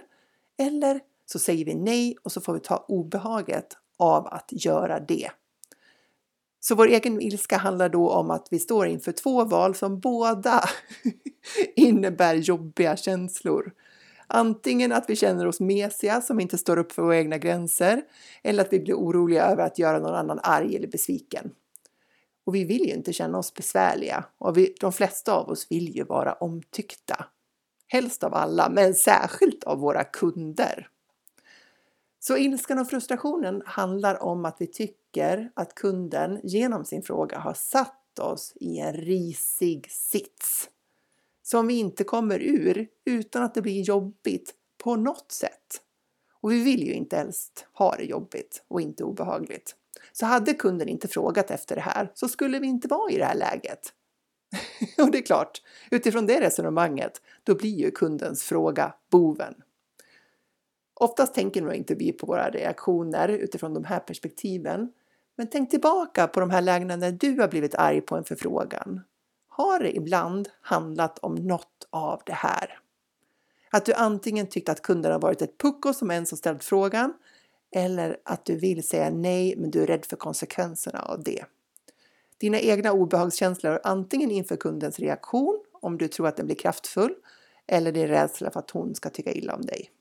Eller 0.58 1.00
så 1.32 1.40
säger 1.40 1.66
vi 1.66 1.76
nej 1.76 2.18
och 2.24 2.32
så 2.32 2.42
får 2.42 2.54
vi 2.54 2.60
ta 2.60 2.86
obehaget 2.88 3.78
av 3.98 4.28
att 4.28 4.50
göra 4.52 5.00
det. 5.00 5.30
Så 6.60 6.76
vår 6.76 6.88
egen 6.88 7.22
ilska 7.22 7.58
handlar 7.58 7.90
då 7.90 8.10
om 8.10 8.32
att 8.32 8.48
vi 8.52 8.60
står 8.60 8.88
inför 8.88 9.12
två 9.12 9.44
val 9.44 9.76
som 9.76 10.00
båda 10.00 10.64
innebär 11.76 12.36
jobbiga 12.36 12.98
känslor. 12.98 13.74
Antingen 14.28 14.92
att 14.92 15.10
vi 15.10 15.16
känner 15.16 15.48
oss 15.48 15.60
mesiga 15.60 16.22
som 16.22 16.40
inte 16.40 16.58
står 16.58 16.78
upp 16.78 16.92
för 16.92 17.02
våra 17.02 17.18
egna 17.18 17.38
gränser 17.38 18.02
eller 18.44 18.64
att 18.64 18.74
vi 18.74 18.80
blir 18.80 18.96
oroliga 18.96 19.46
över 19.46 19.64
att 19.64 19.80
göra 19.80 20.00
någon 20.00 20.16
annan 20.16 20.40
arg 20.44 20.76
eller 20.76 20.88
besviken. 20.88 21.52
Och 22.46 22.56
vi 22.56 22.64
vill 22.64 22.82
ju 22.82 22.94
inte 22.94 23.14
känna 23.14 23.38
oss 23.38 23.54
besvärliga 23.54 24.26
och 24.38 24.58
vi, 24.58 24.76
de 24.80 24.94
flesta 24.94 25.34
av 25.34 25.50
oss 25.50 25.68
vill 25.72 25.96
ju 25.96 26.04
vara 26.04 26.34
omtyckta. 26.34 27.26
Helst 27.88 28.24
av 28.24 28.34
alla, 28.34 28.70
men 28.70 28.94
särskilt 28.94 29.64
av 29.64 29.80
våra 29.80 30.04
kunder. 30.04 30.88
Så 32.28 32.38
ilskan 32.38 32.80
och 32.80 32.90
frustrationen 32.90 33.64
handlar 33.66 34.24
om 34.24 34.46
att 34.46 34.56
vi 34.60 34.68
tycker 34.68 35.52
att 35.54 35.76
kunden 35.76 36.40
genom 36.44 36.86
sin 36.86 37.04
fråga 37.04 37.40
har 37.40 37.54
satt 37.54 38.20
oss 38.20 38.54
i 38.56 38.80
en 38.80 38.94
risig 38.94 39.92
sits 39.92 40.70
som 41.44 41.68
vi 41.68 41.74
inte 41.74 42.04
kommer 42.04 42.40
ur 42.40 42.88
utan 43.06 43.44
att 43.44 43.54
det 43.54 43.62
blir 43.62 43.82
jobbigt 43.82 44.54
på 44.84 44.96
något 44.96 45.32
sätt. 45.32 45.82
Och 46.42 46.52
vi 46.52 46.64
vill 46.64 46.88
ju 46.88 46.94
inte 46.94 47.18
helst 47.18 47.68
ha 47.74 47.96
det 47.96 48.04
jobbigt 48.04 48.64
och 48.68 48.82
inte 48.82 49.04
obehagligt. 49.04 49.76
Så 50.12 50.26
hade 50.26 50.54
kunden 50.54 50.88
inte 50.88 51.08
frågat 51.08 51.52
efter 51.52 51.76
det 51.76 51.82
här 51.82 52.12
så 52.14 52.28
skulle 52.28 52.60
vi 52.60 52.68
inte 52.68 52.88
vara 52.88 53.12
i 53.12 53.18
det 53.18 53.26
här 53.26 53.36
läget. 53.36 53.94
och 54.98 55.12
det 55.12 55.18
är 55.18 55.26
klart, 55.26 55.62
utifrån 55.92 56.26
det 56.26 56.42
resonemanget, 56.42 57.22
då 57.44 57.56
blir 57.56 57.76
ju 57.76 57.92
kundens 57.92 58.44
fråga 58.44 58.94
boven. 59.12 59.54
Oftast 61.00 61.34
tänker 61.34 61.62
nog 61.62 61.74
inte 61.74 61.96
vi 61.96 62.12
på 62.12 62.26
våra 62.26 62.50
reaktioner 62.50 63.30
utifrån 63.30 63.74
de 63.74 63.84
här 63.84 64.00
perspektiven. 64.00 64.92
Men 65.36 65.48
tänk 65.48 65.70
tillbaka 65.70 66.28
på 66.28 66.40
de 66.40 66.50
här 66.50 66.62
lägena 66.62 66.96
när 66.96 67.12
du 67.12 67.40
har 67.40 67.48
blivit 67.48 67.76
arg 67.76 68.02
på 68.02 68.16
en 68.16 68.24
förfrågan. 68.24 69.02
Har 69.48 69.80
det 69.80 69.96
ibland 69.96 70.50
handlat 70.62 71.20
om 71.20 71.36
något 71.36 71.88
av 71.90 72.22
det 72.26 72.34
här? 72.34 72.80
Att 73.72 73.86
du 73.86 73.94
antingen 73.94 74.48
tyckt 74.48 74.70
att 74.70 74.82
kunden 74.82 75.12
har 75.12 75.20
varit 75.20 75.42
ett 75.42 75.58
pucko 75.58 75.94
som 75.94 76.12
ens 76.12 76.32
har 76.32 76.38
ställt 76.38 76.64
frågan 76.64 77.14
eller 77.76 78.18
att 78.24 78.46
du 78.46 78.56
vill 78.56 78.88
säga 78.88 79.10
nej 79.10 79.56
men 79.58 79.72
du 79.72 79.84
är 79.84 79.88
rädd 79.88 80.06
för 80.06 80.16
konsekvenserna 80.16 81.00
av 81.00 81.24
det. 81.24 81.46
Dina 82.38 82.60
egna 82.60 82.92
obehagskänslor 82.92 83.80
antingen 83.84 84.32
inför 84.32 84.56
kundens 84.56 85.00
reaktion 85.00 85.64
om 85.72 85.98
du 85.98 86.08
tror 86.08 86.28
att 86.28 86.38
den 86.38 86.46
blir 86.46 86.56
kraftfull 86.56 87.14
eller 87.68 87.92
din 87.92 88.08
rädsla 88.08 88.52
för 88.52 88.60
att 88.60 88.72
hon 88.72 88.96
ska 88.96 89.10
tycka 89.10 89.32
illa 89.32 89.56
om 89.56 89.62
dig. 89.62 89.92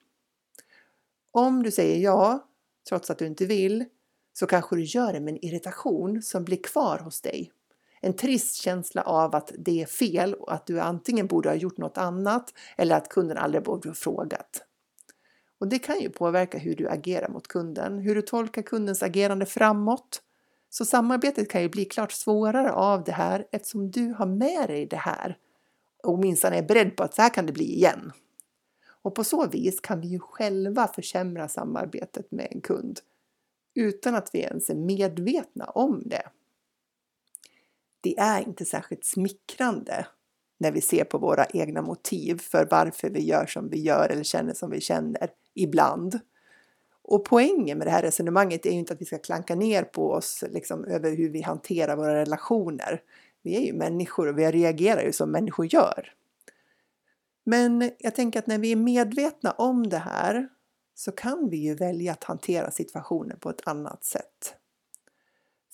Om 1.38 1.62
du 1.62 1.70
säger 1.70 1.96
ja, 1.96 2.48
trots 2.88 3.10
att 3.10 3.18
du 3.18 3.26
inte 3.26 3.46
vill, 3.46 3.84
så 4.32 4.46
kanske 4.46 4.76
du 4.76 4.82
gör 4.82 5.12
det 5.12 5.20
med 5.20 5.32
en 5.32 5.44
irritation 5.44 6.22
som 6.22 6.44
blir 6.44 6.62
kvar 6.62 6.98
hos 6.98 7.20
dig. 7.20 7.52
En 8.00 8.16
trist 8.16 8.54
känsla 8.54 9.02
av 9.02 9.34
att 9.34 9.52
det 9.58 9.82
är 9.82 9.86
fel 9.86 10.34
och 10.34 10.52
att 10.52 10.66
du 10.66 10.80
antingen 10.80 11.26
borde 11.26 11.48
ha 11.48 11.56
gjort 11.56 11.78
något 11.78 11.98
annat 11.98 12.54
eller 12.76 12.96
att 12.96 13.08
kunden 13.08 13.36
aldrig 13.36 13.64
borde 13.64 13.88
ha 13.88 13.94
frågat. 13.94 14.62
Och 15.60 15.68
det 15.68 15.78
kan 15.78 16.00
ju 16.00 16.10
påverka 16.10 16.58
hur 16.58 16.76
du 16.76 16.88
agerar 16.88 17.28
mot 17.28 17.48
kunden, 17.48 17.98
hur 17.98 18.14
du 18.14 18.22
tolkar 18.22 18.62
kundens 18.62 19.02
agerande 19.02 19.46
framåt. 19.46 20.22
Så 20.70 20.84
samarbetet 20.84 21.50
kan 21.50 21.62
ju 21.62 21.68
bli 21.68 21.84
klart 21.84 22.12
svårare 22.12 22.72
av 22.72 23.04
det 23.04 23.12
här 23.12 23.46
eftersom 23.52 23.90
du 23.90 24.12
har 24.12 24.26
med 24.26 24.68
dig 24.68 24.86
det 24.86 24.96
här 24.96 25.38
och 26.02 26.18
minsann 26.18 26.52
är 26.52 26.62
beredd 26.62 26.96
på 26.96 27.02
att 27.02 27.14
så 27.14 27.22
här 27.22 27.30
kan 27.30 27.46
det 27.46 27.52
bli 27.52 27.74
igen. 27.74 28.12
Och 29.06 29.14
på 29.14 29.24
så 29.24 29.46
vis 29.46 29.80
kan 29.80 30.00
vi 30.00 30.08
ju 30.08 30.18
själva 30.18 30.88
försämra 30.88 31.48
samarbetet 31.48 32.30
med 32.30 32.48
en 32.50 32.60
kund 32.60 33.00
utan 33.74 34.14
att 34.14 34.30
vi 34.32 34.38
ens 34.38 34.70
är 34.70 34.74
medvetna 34.74 35.64
om 35.64 36.02
det. 36.06 36.22
Det 38.00 38.18
är 38.18 38.40
inte 38.40 38.64
särskilt 38.64 39.04
smickrande 39.04 40.06
när 40.58 40.72
vi 40.72 40.80
ser 40.80 41.04
på 41.04 41.18
våra 41.18 41.46
egna 41.46 41.82
motiv 41.82 42.38
för 42.38 42.68
varför 42.70 43.10
vi 43.10 43.24
gör 43.24 43.46
som 43.46 43.68
vi 43.68 43.80
gör 43.80 44.08
eller 44.08 44.22
känner 44.22 44.54
som 44.54 44.70
vi 44.70 44.80
känner 44.80 45.30
ibland. 45.54 46.20
Och 47.02 47.24
poängen 47.24 47.78
med 47.78 47.86
det 47.86 47.90
här 47.90 48.02
resonemanget 48.02 48.66
är 48.66 48.70
ju 48.70 48.78
inte 48.78 48.92
att 48.92 49.00
vi 49.00 49.04
ska 49.04 49.18
klanka 49.18 49.54
ner 49.54 49.82
på 49.82 50.12
oss 50.12 50.44
liksom, 50.50 50.84
över 50.84 51.16
hur 51.16 51.30
vi 51.30 51.42
hanterar 51.42 51.96
våra 51.96 52.14
relationer. 52.14 53.02
Vi 53.42 53.56
är 53.56 53.60
ju 53.60 53.72
människor 53.72 54.28
och 54.28 54.38
vi 54.38 54.50
reagerar 54.50 55.02
ju 55.02 55.12
som 55.12 55.30
människor 55.30 55.74
gör. 55.74 56.12
Men 57.48 57.90
jag 57.98 58.14
tänker 58.14 58.38
att 58.38 58.46
när 58.46 58.58
vi 58.58 58.72
är 58.72 58.76
medvetna 58.76 59.50
om 59.50 59.88
det 59.88 59.98
här 59.98 60.48
så 60.94 61.12
kan 61.12 61.50
vi 61.50 61.56
ju 61.56 61.74
välja 61.74 62.12
att 62.12 62.24
hantera 62.24 62.70
situationen 62.70 63.38
på 63.40 63.50
ett 63.50 63.68
annat 63.68 64.04
sätt. 64.04 64.56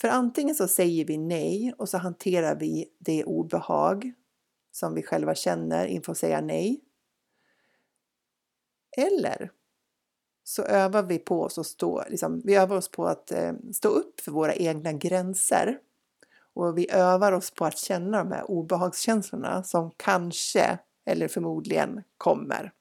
För 0.01 0.09
antingen 0.09 0.55
så 0.55 0.69
säger 0.69 1.05
vi 1.05 1.19
nej 1.19 1.75
och 1.79 1.89
så 1.89 1.99
hanterar 1.99 2.57
vi 2.57 2.89
det 2.99 3.25
obehag 3.25 4.13
som 4.73 4.95
vi 4.95 5.03
själva 5.03 5.35
känner 5.35 5.87
inför 5.87 6.13
att 6.13 6.19
säga 6.19 6.41
nej. 6.41 6.81
Eller 8.97 9.51
så 10.45 10.63
övar 10.63 11.03
vi 11.03 11.19
på 11.19 11.43
oss 11.43 11.59
att 11.59 11.67
stå, 11.67 12.05
liksom, 12.09 12.41
vi 12.45 12.55
övar 12.55 12.77
oss 12.77 12.91
på 12.91 13.07
att 13.07 13.33
eh, 13.33 13.53
stå 13.73 13.89
upp 13.89 14.21
för 14.21 14.33
våra 14.33 14.55
egna 14.55 14.93
gränser. 14.93 15.79
Och 16.55 16.79
vi 16.79 16.91
övar 16.91 17.33
oss 17.33 17.51
på 17.51 17.65
att 17.65 17.79
känna 17.79 18.19
de 18.19 18.33
här 18.33 18.51
obehagskänslorna 18.51 19.63
som 19.63 19.91
kanske 19.97 20.79
eller 21.05 21.29
förmodligen 21.29 22.03
kommer. 22.19 22.73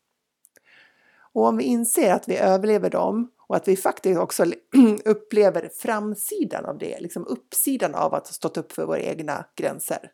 Och 1.34 1.46
om 1.46 1.58
vi 1.58 1.64
inser 1.64 2.14
att 2.14 2.30
vi 2.30 2.38
överlever 2.38 2.90
dem 2.90 3.32
och 3.38 3.56
att 3.56 3.68
vi 3.68 3.78
faktiskt 3.78 4.20
också 4.20 4.46
upplever 5.06 5.70
framsidan 5.76 6.66
av 6.66 6.78
det, 6.78 7.00
liksom 7.00 7.28
uppsidan 7.28 7.96
av 7.96 8.14
att 8.14 8.28
ha 8.28 8.34
stått 8.34 8.58
upp 8.58 8.72
för 8.72 8.86
våra 8.86 9.00
egna 9.00 9.46
gränser. 9.56 10.12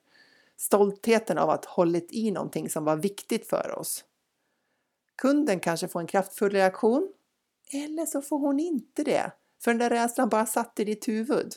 Stoltheten 0.58 1.38
av 1.38 1.50
att 1.50 1.66
ha 1.66 1.74
hållit 1.74 2.08
i 2.12 2.32
någonting 2.32 2.70
som 2.70 2.84
var 2.84 2.96
viktigt 2.96 3.48
för 3.48 3.80
oss. 3.80 4.04
Kunden 5.16 5.60
kanske 5.60 5.88
får 5.88 6.00
en 6.00 6.08
kraftfull 6.08 6.52
reaktion 6.52 7.14
eller 7.74 8.06
så 8.06 8.22
får 8.22 8.40
hon 8.40 8.60
inte 8.60 9.04
det, 9.04 9.32
för 9.64 9.72
den 9.72 9.78
där 9.78 9.90
rädslan 9.90 10.30
bara 10.30 10.46
satt 10.46 10.80
i 10.80 10.84
ditt 10.84 11.08
huvud. 11.08 11.54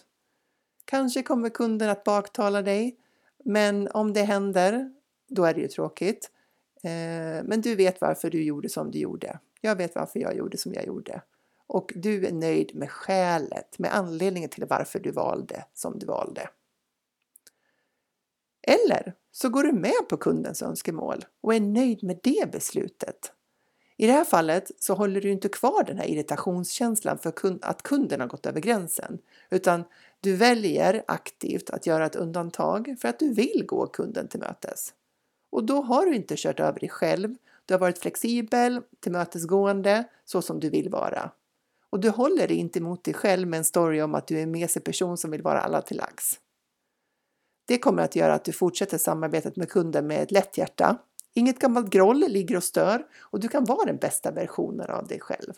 Kanske 0.85 1.23
kommer 1.23 1.49
kunden 1.49 1.91
att 1.91 2.05
baktala 2.05 2.63
dig, 2.63 2.97
men 3.45 3.89
om 3.89 4.13
det 4.13 4.23
händer, 4.23 4.93
då 5.29 5.45
är 5.45 5.55
det 5.55 5.61
ju 5.61 5.69
tråkigt. 5.69 6.31
Eh, 6.83 7.45
men 7.45 7.61
du 7.61 7.75
vet 7.75 8.01
varför 8.01 8.31
du 8.31 8.43
gjorde 8.43 8.69
som 8.69 8.91
du 8.91 8.99
gjorde. 8.99 9.39
Jag 9.61 9.77
vet 9.77 9.95
varför 9.95 10.21
jag 10.21 10.37
gjorde 10.37 10.59
som 10.59 10.75
jag 10.75 10.87
gjorde. 10.87 11.23
Och 11.67 11.93
du 11.95 12.27
är 12.27 12.33
nöjd 12.33 12.75
med 12.75 12.91
skälet, 12.91 13.79
med 13.79 13.95
anledningen 13.95 14.51
till 14.51 14.65
varför 14.65 14.99
du 14.99 15.11
valde 15.11 15.65
som 15.75 15.99
du 15.99 16.07
valde. 16.07 16.49
Eller 18.63 19.15
så 19.33 19.49
går 19.49 19.63
du 19.63 19.73
med 19.73 20.09
på 20.09 20.17
kundens 20.17 20.63
önskemål 20.63 21.25
och 21.41 21.55
är 21.55 21.61
nöjd 21.61 22.03
med 22.03 22.21
det 22.23 22.53
beslutet. 22.53 23.33
I 23.97 24.07
det 24.07 24.13
här 24.13 24.25
fallet 24.25 24.71
så 24.79 24.95
håller 24.95 25.21
du 25.21 25.31
inte 25.31 25.49
kvar 25.49 25.85
den 25.85 25.99
här 25.99 26.07
irritationskänslan 26.07 27.19
för 27.19 27.33
att 27.63 27.83
kunden 27.83 28.21
har 28.21 28.29
gått 28.29 28.47
över 28.47 28.61
gränsen, 28.61 29.19
utan 29.51 29.85
du 30.21 30.37
väljer 30.37 31.05
aktivt 31.07 31.71
att 31.71 31.87
göra 31.87 32.07
ett 32.07 32.17
undantag 32.17 32.97
för 33.01 33.09
att 33.09 33.19
du 33.19 33.33
vill 33.33 33.65
gå 33.67 33.87
kunden 33.87 34.29
till 34.29 34.41
mötes. 34.41 34.95
Och 35.51 35.65
då 35.65 35.83
har 35.83 36.07
du 36.07 36.15
inte 36.15 36.35
kört 36.37 36.61
över 36.61 36.81
dig 36.81 36.89
själv. 36.89 37.35
Du 37.67 37.75
har 37.75 37.79
varit 37.79 37.99
flexibel, 37.99 38.83
tillmötesgående, 39.01 40.05
så 40.25 40.43
som 40.43 40.61
du 40.61 40.71
vill 40.71 40.89
vara. 40.89 41.31
Och 41.91 42.01
du 42.01 42.11
håller 42.11 42.49
dig 42.49 42.57
inte 42.57 42.81
mot 42.81 43.05
dig 43.05 43.15
själv 43.15 43.49
med 43.49 43.59
en 43.59 43.65
story 43.65 44.03
om 44.03 44.15
att 44.15 44.27
du 44.27 44.39
är 44.39 44.43
en 44.43 44.51
mesig 44.51 44.85
person 44.85 45.17
som 45.17 45.31
vill 45.31 45.43
vara 45.43 45.61
alla 45.61 45.83
till 45.83 45.97
lags. 45.97 46.41
Det 47.67 47.79
kommer 47.79 48.03
att 48.03 48.17
göra 48.17 48.35
att 48.35 48.45
du 48.45 48.53
fortsätter 48.53 48.99
samarbetet 48.99 49.57
med 49.57 49.69
kunden 49.69 50.07
med 50.07 50.23
ett 50.23 50.31
lätt 50.31 50.59
hjärta. 50.59 50.99
Inget 51.35 51.59
gammalt 51.59 51.91
groll 51.91 52.25
ligger 52.29 52.57
och 52.57 52.65
stör 52.65 53.07
och 53.21 53.41
du 53.41 53.49
kan 53.49 53.65
vara 53.65 53.85
den 53.85 53.97
bästa 53.97 54.31
versionen 54.31 54.91
av 54.91 55.07
dig 55.07 55.21
själv. 55.21 55.53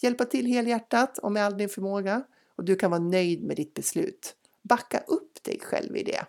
Hjälpa 0.00 0.24
till 0.24 0.46
helhjärtat 0.46 1.18
och 1.18 1.32
med 1.32 1.44
all 1.44 1.58
din 1.58 1.68
förmåga 1.68 2.22
och 2.56 2.64
du 2.64 2.76
kan 2.76 2.90
vara 2.90 3.00
nöjd 3.00 3.42
med 3.42 3.56
ditt 3.56 3.74
beslut. 3.74 4.36
Backa 4.62 4.98
upp 4.98 5.44
dig 5.44 5.60
själv 5.60 5.96
i 5.96 6.02
det. 6.02 6.24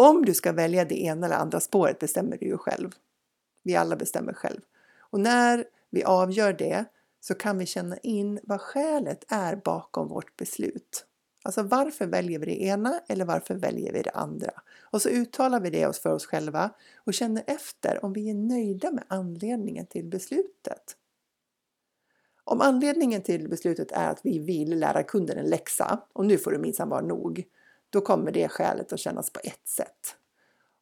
Om 0.00 0.24
du 0.24 0.34
ska 0.34 0.52
välja 0.52 0.84
det 0.84 1.02
ena 1.02 1.26
eller 1.26 1.36
andra 1.36 1.60
spåret 1.60 1.98
bestämmer 1.98 2.36
du 2.36 2.46
ju 2.46 2.58
själv. 2.58 2.90
Vi 3.62 3.76
alla 3.76 3.96
bestämmer 3.96 4.32
själv. 4.32 4.60
Och 4.98 5.20
när 5.20 5.64
vi 5.90 6.04
avgör 6.04 6.52
det 6.52 6.84
så 7.20 7.34
kan 7.34 7.58
vi 7.58 7.66
känna 7.66 7.96
in 7.96 8.40
vad 8.42 8.60
skälet 8.60 9.24
är 9.28 9.56
bakom 9.56 10.08
vårt 10.08 10.36
beslut. 10.36 11.06
Alltså 11.44 11.62
varför 11.62 12.06
väljer 12.06 12.38
vi 12.38 12.46
det 12.46 12.62
ena 12.62 13.00
eller 13.08 13.24
varför 13.24 13.54
väljer 13.54 13.92
vi 13.92 14.02
det 14.02 14.10
andra? 14.10 14.50
Och 14.80 15.02
så 15.02 15.08
uttalar 15.08 15.60
vi 15.60 15.70
det 15.70 15.86
oss 15.86 15.98
för 15.98 16.12
oss 16.12 16.26
själva 16.26 16.70
och 16.96 17.14
känner 17.14 17.44
efter 17.46 18.04
om 18.04 18.12
vi 18.12 18.30
är 18.30 18.34
nöjda 18.34 18.90
med 18.90 19.04
anledningen 19.08 19.86
till 19.86 20.04
beslutet. 20.04 20.96
Om 22.44 22.60
anledningen 22.60 23.22
till 23.22 23.48
beslutet 23.48 23.92
är 23.92 24.10
att 24.10 24.20
vi 24.22 24.38
vill 24.38 24.78
lära 24.78 25.02
kunden 25.02 25.38
en 25.38 25.50
läxa 25.50 26.00
och 26.12 26.26
nu 26.26 26.38
får 26.38 26.52
det 26.52 26.58
minsann 26.58 26.88
vara 26.88 27.00
nog, 27.00 27.44
då 27.90 28.00
kommer 28.00 28.32
det 28.32 28.48
skälet 28.48 28.92
att 28.92 29.00
kännas 29.00 29.30
på 29.30 29.40
ett 29.44 29.68
sätt. 29.68 30.16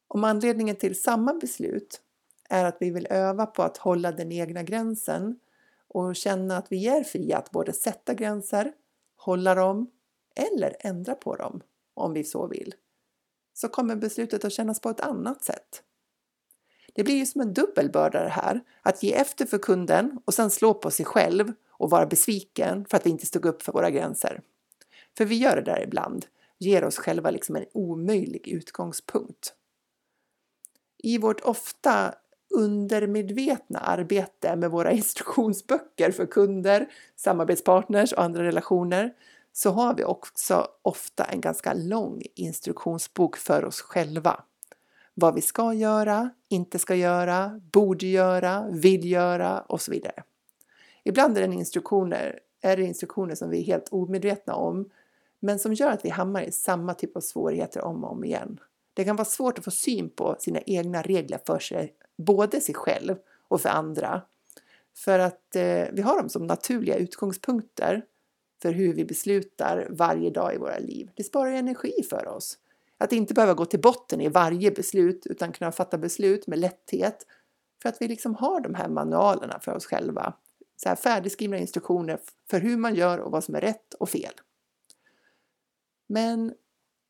Om 0.09 0.25
anledningen 0.25 0.77
till 0.77 1.01
samma 1.01 1.35
beslut 1.35 2.01
är 2.49 2.65
att 2.65 2.77
vi 2.81 2.91
vill 2.91 3.07
öva 3.11 3.47
på 3.47 3.63
att 3.63 3.77
hålla 3.77 4.13
den 4.13 4.33
egna 4.33 4.63
gränsen 4.63 5.41
och 5.89 6.17
känna 6.17 6.57
att 6.57 6.73
vi 6.73 6.89
är 6.89 7.05
fria 7.05 7.39
att 7.39 7.51
både 7.51 7.73
sätta 7.73 8.15
gränser, 8.15 8.73
hålla 9.17 9.55
dem 9.55 9.91
eller 10.35 10.77
ändra 10.81 11.15
på 11.15 11.37
dem 11.37 11.61
om 11.95 12.13
vi 12.13 12.25
så 12.25 12.47
vill, 12.47 12.75
så 13.55 13.69
kommer 13.69 13.97
beslutet 13.97 14.45
att 14.45 14.53
kännas 14.53 14.81
på 14.81 14.91
ett 14.91 15.01
annat 15.01 15.45
sätt. 15.45 15.83
Det 16.95 17.05
blir 17.05 17.15
ju 17.15 17.27
som 17.27 17.41
en 17.41 17.55
dubbelbörda 17.55 18.23
det 18.23 18.29
här, 18.29 18.61
att 18.83 19.03
ge 19.03 19.15
efter 19.15 19.47
för 19.47 19.59
kunden 19.59 20.19
och 20.25 20.35
sen 20.35 20.51
slå 20.51 20.75
på 20.75 20.91
sig 20.91 21.07
själv 21.07 21.53
och 21.69 21.91
vara 21.91 22.07
besviken 22.07 22.85
för 22.85 22.97
att 22.97 23.07
vi 23.07 23.11
inte 23.11 23.27
stod 23.27 23.47
upp 23.47 23.63
för 23.63 23.73
våra 23.73 23.91
gränser. 23.91 24.43
För 25.17 25.25
vi 25.25 25.37
gör 25.37 25.57
det 25.57 25.63
där 25.63 25.83
ibland, 25.83 26.27
ger 26.59 26.85
oss 26.85 26.97
själva 26.97 27.31
liksom 27.31 27.57
en 27.57 27.67
omöjlig 27.73 28.49
utgångspunkt. 28.49 29.55
I 30.99 31.19
vårt 31.19 31.41
ofta 31.41 32.15
undermedvetna 32.51 33.79
arbete 33.79 34.57
med 34.57 34.71
våra 34.71 34.93
instruktionsböcker 34.93 36.11
för 36.11 36.27
kunder, 36.27 36.89
samarbetspartners 37.17 38.13
och 38.13 38.23
andra 38.23 38.43
relationer 38.43 39.15
så 39.53 39.71
har 39.71 39.95
vi 39.95 40.05
också 40.05 40.69
ofta 40.83 41.25
en 41.25 41.41
ganska 41.41 41.73
lång 41.75 42.23
instruktionsbok 42.35 43.37
för 43.37 43.65
oss 43.65 43.81
själva. 43.81 44.45
Vad 45.15 45.35
vi 45.35 45.41
ska 45.41 45.75
göra, 45.75 46.31
inte 46.49 46.79
ska 46.79 46.95
göra, 46.95 47.61
borde 47.73 48.07
göra, 48.07 48.69
vill 48.71 49.11
göra 49.11 49.61
och 49.61 49.81
så 49.81 49.91
vidare. 49.91 50.23
Ibland 51.05 51.39
är 51.39 51.49
det 51.49 51.55
instruktioner, 51.55 52.41
är 52.61 52.77
det 52.77 52.83
instruktioner 52.83 53.35
som 53.35 53.51
vi 53.51 53.61
är 53.61 53.65
helt 53.65 53.89
omedvetna 53.89 54.55
om 54.55 54.91
men 55.41 55.59
som 55.59 55.75
gör 55.75 55.91
att 55.91 56.05
vi 56.05 56.09
hamnar 56.09 56.43
i 56.43 56.53
samma 56.53 56.95
typ 56.95 57.17
av 57.17 57.21
svårigheter 57.21 57.85
om 57.85 58.05
och 58.05 58.13
om 58.13 58.25
igen. 58.25 58.61
Det 58.95 59.05
kan 59.05 59.17
vara 59.17 59.25
svårt 59.25 59.59
att 59.59 59.65
få 59.65 59.71
syn 59.71 60.11
på 60.11 60.37
sina 60.39 60.61
egna 60.61 61.03
regler 61.03 61.41
för 61.47 61.59
sig, 61.59 61.95
både 62.17 62.61
sig 62.61 62.75
själv 62.75 63.17
och 63.49 63.61
för 63.61 63.69
andra. 63.69 64.23
För 64.97 65.19
att 65.19 65.57
eh, 65.57 65.85
vi 65.93 66.03
har 66.03 66.19
dem 66.19 66.29
som 66.29 66.47
naturliga 66.47 66.97
utgångspunkter 66.97 68.05
för 68.63 68.73
hur 68.73 68.95
vi 68.95 69.05
beslutar 69.05 69.87
varje 69.91 70.31
dag 70.31 70.55
i 70.55 70.59
våra 70.59 70.79
liv. 70.79 71.11
Det 71.15 71.25
sparar 71.25 71.53
energi 71.53 72.03
för 72.11 72.29
oss. 72.29 72.59
Att 72.99 73.13
inte 73.13 73.35
behöva 73.35 73.55
gå 73.55 73.65
till 73.65 73.81
botten 73.81 74.21
i 74.21 74.29
varje 74.29 74.71
beslut 74.71 75.27
utan 75.27 75.53
kunna 75.53 75.73
fatta 75.73 75.99
beslut 75.99 76.47
med 76.47 76.59
lätthet 76.59 77.27
för 77.83 77.89
att 77.89 77.97
vi 78.03 78.09
liksom 78.09 78.35
har 78.35 78.61
de 78.61 78.75
här 78.75 78.89
manualerna 78.89 79.61
för 79.61 79.75
oss 79.75 79.87
själva. 79.87 80.35
Så 80.77 80.89
här 80.89 80.97
färdigskrivna 80.97 81.59
instruktioner 81.59 82.21
för 82.51 82.61
hur 82.61 82.77
man 82.77 82.95
gör 82.95 83.19
och 83.19 83.33
vad 83.33 83.45
som 83.45 83.55
är 83.55 83.61
rätt 83.61 83.95
och 83.95 84.09
fel. 84.09 84.33
Men 86.09 86.55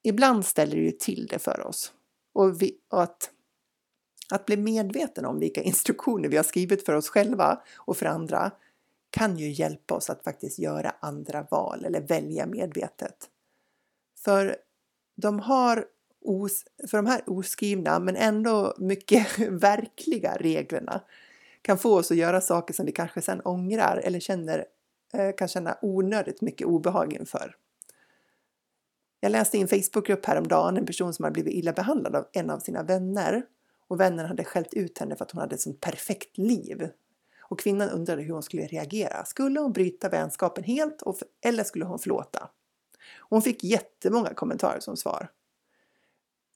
ibland 0.02 0.46
ställer 0.46 0.76
det 0.76 0.82
ju 0.82 0.90
till 0.90 1.26
det 1.26 1.38
för 1.38 1.66
oss. 1.66 1.92
Och, 2.32 2.62
vi, 2.62 2.78
och 2.88 3.02
att, 3.02 3.30
att 4.30 4.46
bli 4.46 4.56
medveten 4.56 5.24
om 5.24 5.38
vilka 5.38 5.62
instruktioner 5.62 6.28
vi 6.28 6.36
har 6.36 6.44
skrivit 6.44 6.84
för 6.84 6.94
oss 6.94 7.08
själva 7.08 7.62
och 7.76 7.96
för 7.96 8.06
andra 8.06 8.52
kan 9.10 9.36
ju 9.36 9.50
hjälpa 9.50 9.94
oss 9.94 10.10
att 10.10 10.24
faktiskt 10.24 10.58
göra 10.58 10.94
andra 11.00 11.46
val 11.50 11.84
eller 11.84 12.00
välja 12.00 12.46
medvetet. 12.46 13.30
För 14.24 14.56
de 15.16 15.40
har 15.40 15.86
os, 16.24 16.64
för 16.90 16.96
de 16.98 17.06
här 17.06 17.22
oskrivna 17.26 17.98
men 17.98 18.16
ändå 18.16 18.74
mycket 18.78 19.38
verkliga 19.48 20.36
reglerna 20.40 21.00
kan 21.62 21.78
få 21.78 21.98
oss 21.98 22.10
att 22.10 22.16
göra 22.16 22.40
saker 22.40 22.74
som 22.74 22.86
vi 22.86 22.92
kanske 22.92 23.22
sen 23.22 23.40
ångrar 23.40 24.00
eller 24.04 24.20
känner, 24.20 24.64
eh, 25.12 25.34
kan 25.36 25.48
känna 25.48 25.78
onödigt 25.82 26.40
mycket 26.40 26.66
obehag 26.66 27.12
inför. 27.12 27.56
Jag 29.20 29.32
läste 29.32 29.58
i 29.58 29.60
en 29.60 29.68
Facebookgrupp 29.68 30.26
häromdagen 30.26 30.76
en 30.76 30.86
person 30.86 31.14
som 31.14 31.24
hade 31.24 31.32
blivit 31.32 31.54
illa 31.54 31.72
behandlad 31.72 32.16
av 32.16 32.26
en 32.32 32.50
av 32.50 32.58
sina 32.58 32.82
vänner 32.82 33.44
och 33.88 34.00
vännen 34.00 34.26
hade 34.26 34.44
skällt 34.44 34.74
ut 34.74 34.98
henne 34.98 35.16
för 35.16 35.24
att 35.24 35.30
hon 35.30 35.40
hade 35.40 35.54
ett 35.54 35.60
sånt 35.60 35.80
perfekt 35.80 36.38
liv 36.38 36.90
och 37.40 37.60
kvinnan 37.60 37.90
undrade 37.90 38.22
hur 38.22 38.32
hon 38.32 38.42
skulle 38.42 38.66
reagera. 38.66 39.24
Skulle 39.24 39.60
hon 39.60 39.72
bryta 39.72 40.08
vänskapen 40.08 40.64
helt 40.64 41.02
eller 41.44 41.64
skulle 41.64 41.84
hon 41.84 41.98
förlåta? 41.98 42.50
Hon 43.18 43.42
fick 43.42 43.64
jättemånga 43.64 44.34
kommentarer 44.34 44.80
som 44.80 44.96
svar. 44.96 45.30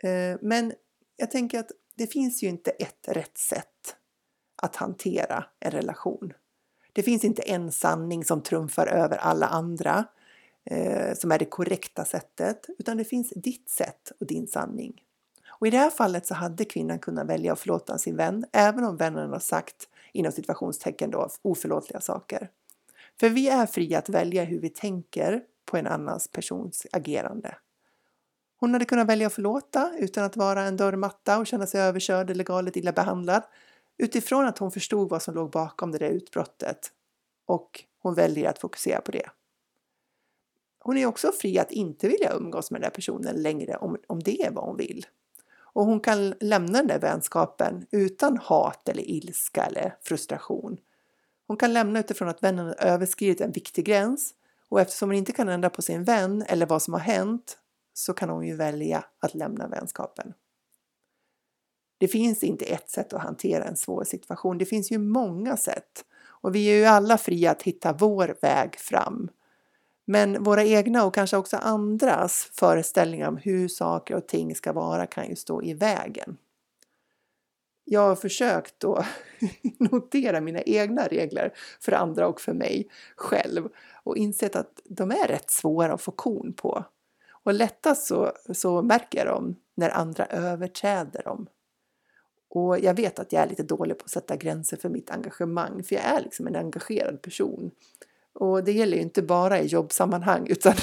Eh, 0.02 0.38
men 0.40 0.72
jag 1.16 1.30
tänker 1.30 1.60
att 1.60 1.70
det 1.94 2.06
finns 2.06 2.42
ju 2.42 2.48
inte 2.48 2.70
ett 2.70 3.08
rätt 3.08 3.38
sätt 3.38 3.96
att 4.62 4.76
hantera 4.76 5.44
en 5.60 5.70
relation. 5.70 6.32
Det 6.92 7.02
finns 7.02 7.24
inte 7.24 7.42
en 7.42 7.72
sanning 7.72 8.24
som 8.24 8.42
trumfar 8.42 8.86
över 8.86 9.16
alla 9.16 9.46
andra 9.46 10.04
eh, 10.64 11.14
som 11.14 11.32
är 11.32 11.38
det 11.38 11.44
korrekta 11.44 12.04
sättet, 12.04 12.66
utan 12.78 12.96
det 12.96 13.04
finns 13.04 13.32
ditt 13.36 13.68
sätt 13.68 14.12
och 14.20 14.26
din 14.26 14.46
sanning. 14.46 15.02
Och 15.48 15.66
i 15.66 15.70
det 15.70 15.78
här 15.78 15.90
fallet 15.90 16.26
så 16.26 16.34
hade 16.34 16.64
kvinnan 16.64 16.98
kunnat 16.98 17.26
välja 17.26 17.52
att 17.52 17.60
förlåta 17.60 17.98
sin 17.98 18.16
vän, 18.16 18.44
även 18.52 18.84
om 18.84 18.96
vännen 18.96 19.30
har 19.30 19.38
sagt 19.38 19.88
inom 20.12 20.32
situationstecken 20.32 21.10
då 21.10 21.28
oförlåtliga 21.42 22.00
saker. 22.00 22.50
För 23.20 23.28
vi 23.28 23.48
är 23.48 23.66
fria 23.66 23.98
att 23.98 24.08
välja 24.08 24.44
hur 24.44 24.60
vi 24.60 24.68
tänker 24.68 25.42
på 25.64 25.76
en 25.76 25.86
annans 25.86 26.28
persons 26.28 26.86
agerande. 26.92 27.56
Hon 28.60 28.72
hade 28.72 28.84
kunnat 28.84 29.08
välja 29.08 29.26
att 29.26 29.32
förlåta 29.32 29.92
utan 29.98 30.24
att 30.24 30.36
vara 30.36 30.62
en 30.62 30.76
dörrmatta 30.76 31.38
och 31.38 31.46
känna 31.46 31.66
sig 31.66 31.80
överkörd 31.80 32.30
eller 32.30 32.44
galet 32.44 32.76
illa 32.76 32.92
behandlad 32.92 33.42
utifrån 33.98 34.44
att 34.44 34.58
hon 34.58 34.70
förstod 34.70 35.08
vad 35.08 35.22
som 35.22 35.34
låg 35.34 35.50
bakom 35.50 35.92
det 35.92 35.98
där 35.98 36.08
utbrottet 36.08 36.92
och 37.46 37.84
hon 38.02 38.14
väljer 38.14 38.50
att 38.50 38.58
fokusera 38.58 39.00
på 39.00 39.10
det. 39.10 39.30
Hon 40.84 40.96
är 40.96 41.06
också 41.06 41.32
fri 41.32 41.58
att 41.58 41.72
inte 41.72 42.08
vilja 42.08 42.32
umgås 42.32 42.70
med 42.70 42.80
den 42.80 42.86
där 42.86 42.94
personen 42.94 43.42
längre 43.42 43.76
om, 43.76 43.96
om 44.06 44.22
det 44.22 44.42
är 44.42 44.50
vad 44.50 44.64
hon 44.64 44.76
vill. 44.76 45.06
Och 45.52 45.84
hon 45.84 46.00
kan 46.00 46.34
lämna 46.40 46.78
den 46.78 46.86
där 46.86 46.98
vänskapen 46.98 47.86
utan 47.90 48.38
hat 48.38 48.88
eller 48.88 49.10
ilska 49.10 49.64
eller 49.64 49.96
frustration. 50.02 50.78
Hon 51.46 51.56
kan 51.56 51.72
lämna 51.72 52.00
utifrån 52.00 52.28
att 52.28 52.42
vännen 52.42 52.66
har 52.66 52.74
överskridit 52.74 53.40
en 53.40 53.52
viktig 53.52 53.84
gräns 53.84 54.34
och 54.68 54.80
eftersom 54.80 55.08
hon 55.08 55.16
inte 55.16 55.32
kan 55.32 55.48
ändra 55.48 55.70
på 55.70 55.82
sin 55.82 56.04
vän 56.04 56.44
eller 56.48 56.66
vad 56.66 56.82
som 56.82 56.94
har 56.94 57.00
hänt 57.00 57.58
så 57.94 58.14
kan 58.14 58.28
hon 58.28 58.46
ju 58.46 58.56
välja 58.56 59.04
att 59.18 59.34
lämna 59.34 59.68
vänskapen. 59.68 60.32
Det 61.98 62.08
finns 62.08 62.44
inte 62.44 62.64
ett 62.64 62.90
sätt 62.90 63.12
att 63.12 63.22
hantera 63.22 63.64
en 63.64 63.76
svår 63.76 64.04
situation. 64.04 64.58
Det 64.58 64.64
finns 64.64 64.90
ju 64.90 64.98
många 64.98 65.56
sätt 65.56 66.04
och 66.24 66.54
vi 66.54 66.66
är 66.66 66.74
ju 66.74 66.84
alla 66.84 67.18
fria 67.18 67.50
att 67.50 67.62
hitta 67.62 67.92
vår 67.92 68.36
väg 68.42 68.76
fram. 68.76 69.30
Men 70.12 70.42
våra 70.42 70.64
egna 70.64 71.04
och 71.04 71.14
kanske 71.14 71.36
också 71.36 71.56
andras 71.56 72.50
föreställningar 72.52 73.28
om 73.28 73.36
hur 73.36 73.68
saker 73.68 74.14
och 74.14 74.26
ting 74.28 74.54
ska 74.54 74.72
vara 74.72 75.06
kan 75.06 75.28
ju 75.28 75.36
stå 75.36 75.62
i 75.62 75.74
vägen. 75.74 76.36
Jag 77.84 78.00
har 78.00 78.16
försökt 78.16 78.84
att 78.84 79.06
notera 79.90 80.40
mina 80.40 80.62
egna 80.62 81.06
regler 81.06 81.52
för 81.80 81.92
andra 81.92 82.28
och 82.28 82.40
för 82.40 82.52
mig 82.52 82.88
själv 83.16 83.68
och 84.04 84.16
insett 84.16 84.56
att 84.56 84.80
de 84.84 85.10
är 85.10 85.28
rätt 85.28 85.50
svåra 85.50 85.92
att 85.92 86.02
få 86.02 86.10
kon 86.10 86.52
på. 86.52 86.84
Och 87.44 87.54
lättast 87.54 88.06
så, 88.06 88.32
så 88.54 88.82
märker 88.82 89.18
jag 89.18 89.26
dem 89.26 89.56
när 89.74 89.90
andra 89.90 90.26
överträder 90.26 91.22
dem. 91.22 91.46
Och 92.48 92.78
jag 92.78 92.94
vet 92.94 93.18
att 93.18 93.32
jag 93.32 93.42
är 93.42 93.48
lite 93.48 93.62
dålig 93.62 93.98
på 93.98 94.04
att 94.04 94.10
sätta 94.10 94.36
gränser 94.36 94.76
för 94.76 94.88
mitt 94.88 95.10
engagemang, 95.10 95.82
för 95.82 95.94
jag 95.94 96.04
är 96.04 96.20
liksom 96.20 96.46
en 96.46 96.56
engagerad 96.56 97.22
person. 97.22 97.70
Och 98.34 98.64
det 98.64 98.72
gäller 98.72 98.96
ju 98.96 99.02
inte 99.02 99.22
bara 99.22 99.60
i 99.60 99.66
jobbsammanhang 99.66 100.46
utan 100.50 100.74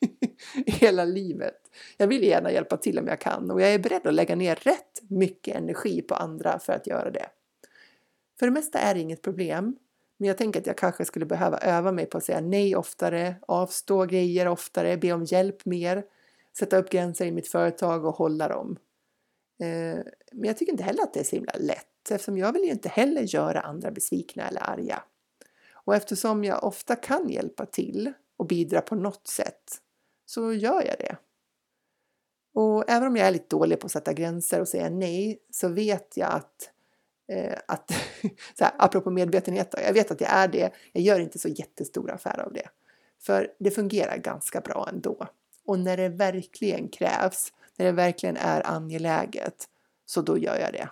i 0.66 0.70
hela 0.70 1.04
livet. 1.04 1.70
Jag 1.96 2.06
vill 2.06 2.22
gärna 2.22 2.52
hjälpa 2.52 2.76
till 2.76 2.98
om 2.98 3.06
jag 3.06 3.20
kan 3.20 3.50
och 3.50 3.60
jag 3.60 3.74
är 3.74 3.78
beredd 3.78 4.06
att 4.06 4.14
lägga 4.14 4.36
ner 4.36 4.54
rätt 4.54 5.02
mycket 5.08 5.56
energi 5.56 6.02
på 6.02 6.14
andra 6.14 6.58
för 6.58 6.72
att 6.72 6.86
göra 6.86 7.10
det. 7.10 7.26
För 8.38 8.46
det 8.46 8.52
mesta 8.52 8.78
är 8.78 8.94
det 8.94 9.00
inget 9.00 9.22
problem, 9.22 9.76
men 10.18 10.28
jag 10.28 10.38
tänker 10.38 10.60
att 10.60 10.66
jag 10.66 10.78
kanske 10.78 11.04
skulle 11.04 11.26
behöva 11.26 11.58
öva 11.58 11.92
mig 11.92 12.06
på 12.06 12.18
att 12.18 12.24
säga 12.24 12.40
nej 12.40 12.76
oftare, 12.76 13.36
avstå 13.48 14.04
grejer 14.04 14.48
oftare, 14.48 14.96
be 14.96 15.12
om 15.12 15.24
hjälp 15.24 15.64
mer, 15.64 16.04
sätta 16.58 16.78
upp 16.78 16.90
gränser 16.90 17.26
i 17.26 17.32
mitt 17.32 17.48
företag 17.48 18.04
och 18.04 18.14
hålla 18.14 18.48
dem. 18.48 18.76
Eh, 19.60 19.98
men 20.32 20.44
jag 20.44 20.56
tycker 20.56 20.72
inte 20.72 20.84
heller 20.84 21.02
att 21.02 21.14
det 21.14 21.20
är 21.20 21.24
så 21.24 21.36
himla 21.36 21.52
lätt 21.58 22.10
eftersom 22.10 22.38
jag 22.38 22.52
vill 22.52 22.62
ju 22.62 22.70
inte 22.70 22.88
heller 22.88 23.22
göra 23.22 23.60
andra 23.60 23.90
besvikna 23.90 24.48
eller 24.48 24.70
arga. 24.70 25.02
Och 25.86 25.94
eftersom 25.94 26.44
jag 26.44 26.64
ofta 26.64 26.96
kan 26.96 27.28
hjälpa 27.28 27.66
till 27.66 28.12
och 28.36 28.46
bidra 28.46 28.80
på 28.80 28.94
något 28.94 29.26
sätt 29.26 29.80
så 30.26 30.52
gör 30.52 30.82
jag 30.82 30.98
det. 30.98 31.16
Och 32.54 32.90
även 32.90 33.08
om 33.08 33.16
jag 33.16 33.26
är 33.26 33.30
lite 33.30 33.56
dålig 33.56 33.80
på 33.80 33.86
att 33.86 33.92
sätta 33.92 34.12
gränser 34.12 34.60
och 34.60 34.68
säga 34.68 34.90
nej 34.90 35.38
så 35.50 35.68
vet 35.68 36.16
jag 36.16 36.32
att, 36.32 36.70
eh, 37.28 37.58
att 37.68 37.90
så 38.58 38.64
här, 38.64 38.74
apropå 38.78 39.10
medvetenhet, 39.10 39.74
jag 39.78 39.92
vet 39.92 40.10
att 40.10 40.20
jag 40.20 40.30
är 40.30 40.48
det. 40.48 40.72
Jag 40.92 41.02
gör 41.02 41.20
inte 41.20 41.38
så 41.38 41.48
jättestor 41.48 42.10
affär 42.10 42.40
av 42.40 42.52
det. 42.52 42.68
För 43.22 43.52
det 43.58 43.70
fungerar 43.70 44.16
ganska 44.16 44.60
bra 44.60 44.88
ändå. 44.92 45.26
Och 45.64 45.78
när 45.78 45.96
det 45.96 46.08
verkligen 46.08 46.88
krävs, 46.88 47.52
när 47.76 47.86
det 47.86 47.92
verkligen 47.92 48.36
är 48.36 48.66
angeläget, 48.66 49.68
så 50.06 50.22
då 50.22 50.38
gör 50.38 50.58
jag 50.58 50.72
det. 50.72 50.88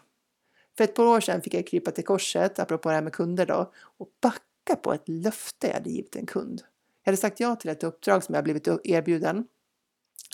För 0.76 0.85
ett 0.85 0.94
par 0.94 1.07
år 1.07 1.20
sedan 1.20 1.42
fick 1.42 1.54
jag 1.54 1.66
krypa 1.66 1.90
till 1.90 2.04
korset, 2.04 2.59
apropå 2.59 2.88
det 2.88 2.94
här 2.94 3.02
med 3.02 3.12
kunder 3.12 3.46
då, 3.46 3.72
och 3.98 4.09
backa 4.20 4.40
på 4.77 4.92
ett 4.92 5.09
löfte 5.09 5.66
jag 5.66 5.74
hade 5.74 5.90
givit 5.90 6.16
en 6.16 6.27
kund. 6.27 6.62
Jag 7.05 7.12
hade 7.12 7.20
sagt 7.20 7.40
ja 7.40 7.57
till 7.57 7.70
ett 7.70 7.85
uppdrag 7.85 8.24
som 8.24 8.35
jag 8.35 8.44
blivit 8.44 8.68
erbjuden, 8.85 9.44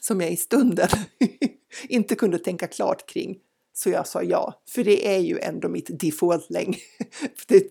som 0.03 0.21
jag 0.21 0.31
i 0.31 0.37
stunden 0.37 0.89
inte 1.89 2.15
kunde 2.15 2.39
tänka 2.39 2.67
klart 2.67 3.07
kring. 3.07 3.39
Så 3.73 3.91
jag 3.91 4.07
sa 4.07 4.23
ja, 4.23 4.63
för 4.69 4.85
det 4.85 5.15
är 5.15 5.19
ju 5.19 5.39
ändå 5.39 5.69
mitt 5.69 5.91
default-läge 6.01 6.79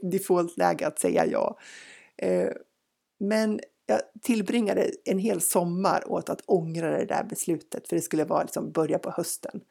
default 0.01 0.61
att 0.61 0.99
säga 0.99 1.25
ja. 1.25 1.59
Eh, 2.17 2.49
men 3.19 3.59
jag 3.85 4.01
tillbringade 4.21 4.91
en 5.05 5.19
hel 5.19 5.41
sommar 5.41 6.11
åt 6.11 6.29
att 6.29 6.41
ångra 6.45 6.97
det 6.97 7.05
där 7.05 7.23
beslutet, 7.23 7.87
för 7.87 7.95
det 7.95 8.01
skulle 8.01 8.25
vara 8.25 8.43
liksom 8.43 8.71
börja 8.71 8.99
på 8.99 9.11
hösten. 9.11 9.61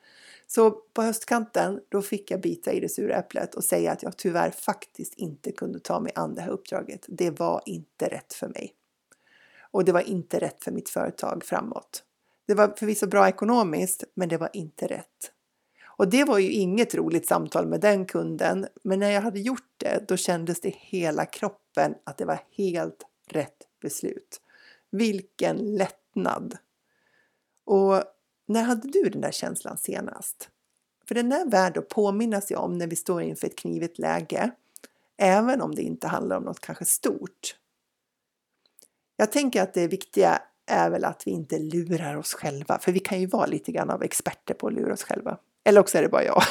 Så 0.51 0.71
på 0.71 1.03
höstkanten, 1.03 1.81
då 1.89 2.03
fick 2.03 2.31
jag 2.31 2.41
bita 2.41 2.73
i 2.73 2.81
det 2.81 2.89
sura 2.89 3.17
äpplet 3.17 3.55
och 3.55 3.65
säga 3.65 3.93
att 3.93 4.03
jag 4.03 4.17
tyvärr 4.17 4.51
faktiskt 4.51 5.15
inte 5.15 5.53
kunde 5.53 5.81
ta 5.81 6.01
mig 6.01 6.13
an 6.15 6.35
det 6.35 6.43
här 6.43 6.51
uppdraget. 6.51 7.07
Det 7.09 7.31
var 7.31 7.63
inte 7.67 8.09
rätt 8.09 8.35
för 8.35 8.49
mig. 8.49 8.75
Och 9.71 9.85
det 9.85 9.93
var 9.93 10.01
inte 10.01 10.39
rätt 10.39 10.65
för 10.65 10.73
mitt 10.73 10.89
företag 10.89 11.45
framåt. 11.45 12.05
Det 12.47 12.55
var 12.55 12.75
förvisso 12.77 13.07
bra 13.07 13.29
ekonomiskt, 13.29 14.05
men 14.15 14.29
det 14.29 14.37
var 14.37 14.51
inte 14.53 14.87
rätt. 14.87 15.33
Och 15.87 16.09
det 16.09 16.25
var 16.25 16.39
ju 16.39 16.51
inget 16.51 16.95
roligt 16.95 17.27
samtal 17.27 17.67
med 17.67 17.81
den 17.81 18.07
kunden, 18.07 18.67
men 18.83 18.99
när 18.99 19.11
jag 19.11 19.23
hade 19.23 19.41
gjort 19.41 19.75
det, 19.77 20.05
då 20.09 20.17
kändes 20.17 20.61
det 20.61 20.75
hela 20.77 21.27
kroppen 21.27 21.95
att 22.05 22.19
det 22.19 22.25
var 22.25 22.41
helt 22.57 23.03
rätt 23.31 23.59
beslut. 23.83 24.41
Vilken 24.91 25.57
lättnad! 25.57 26.57
Och 27.65 28.03
när 28.49 28.63
hade 28.63 28.89
du 28.89 29.09
den 29.09 29.21
där 29.21 29.31
känslan 29.31 29.77
senast? 29.77 30.49
För 31.09 31.15
den 31.15 31.33
är 31.33 31.47
värd 31.47 31.79
att 31.79 31.89
påminna 31.89 32.41
sig 32.41 32.57
om 32.57 32.79
när 32.79 32.87
vi 32.87 32.97
står 32.97 33.23
inför 33.23 33.47
ett 33.47 33.59
knivigt 33.59 33.99
läge, 33.99 34.51
även 35.17 35.63
om 35.63 35.75
det 35.75 35.83
inte 35.83 36.09
handlar 36.09 36.37
om 36.37 36.43
något 36.43 36.61
kanske 36.61 36.85
stort. 36.85 37.57
Jag 39.17 39.33
tänker 39.33 39.63
att 39.63 39.75
det 39.75 39.89
viktiga 39.89 40.43
är 40.67 40.91
väl 40.91 41.05
att 41.05 41.27
vi 41.27 41.31
inte 41.31 41.59
lurar 41.59 42.17
oss 42.17 42.35
själva, 42.35 42.79
för 42.79 42.93
vi 42.93 43.01
kan 43.01 43.21
ju 43.21 43.27
vara 43.27 43.47
lite 43.47 43.73
grann 43.73 43.91
av 43.91 44.03
experter 44.03 44.55
på 44.55 44.67
att 44.67 44.73
lura 44.73 44.93
oss 44.93 45.03
själva. 45.03 45.39
Eller 45.65 45.81
också 45.81 45.99
är 45.99 46.03
det 46.03 46.09
bara 46.09 46.25
jag. 46.25 46.43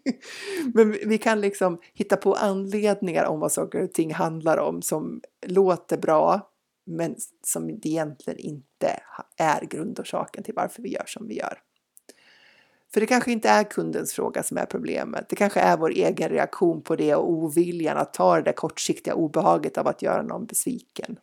Men 0.74 0.90
vi 0.90 1.18
kan 1.18 1.40
liksom 1.40 1.80
hitta 1.94 2.16
på 2.16 2.34
anledningar 2.34 3.24
om 3.24 3.40
vad 3.40 3.52
saker 3.52 3.82
och 3.82 3.92
ting 3.92 4.14
handlar 4.14 4.58
om 4.58 4.82
som 4.82 5.20
låter 5.46 5.98
bra, 5.98 6.49
men 6.90 7.16
som 7.44 7.70
egentligen 7.70 8.38
inte 8.38 9.00
är 9.36 9.60
grundorsaken 9.64 10.44
till 10.44 10.54
varför 10.54 10.82
vi 10.82 10.88
gör 10.88 11.06
som 11.06 11.28
vi 11.28 11.38
gör. 11.38 11.58
För 12.92 13.00
det 13.00 13.06
kanske 13.06 13.32
inte 13.32 13.48
är 13.48 13.64
kundens 13.64 14.12
fråga 14.12 14.42
som 14.42 14.56
är 14.56 14.66
problemet. 14.66 15.28
Det 15.28 15.36
kanske 15.36 15.60
är 15.60 15.76
vår 15.76 15.90
egen 15.90 16.28
reaktion 16.28 16.82
på 16.82 16.96
det 16.96 17.14
och 17.14 17.30
oviljan 17.30 17.96
att 17.96 18.14
ta 18.14 18.36
det 18.36 18.42
där 18.42 18.52
kortsiktiga 18.52 19.14
obehaget 19.14 19.78
av 19.78 19.88
att 19.88 20.02
göra 20.02 20.22
någon 20.22 20.46
besviken. 20.46 21.18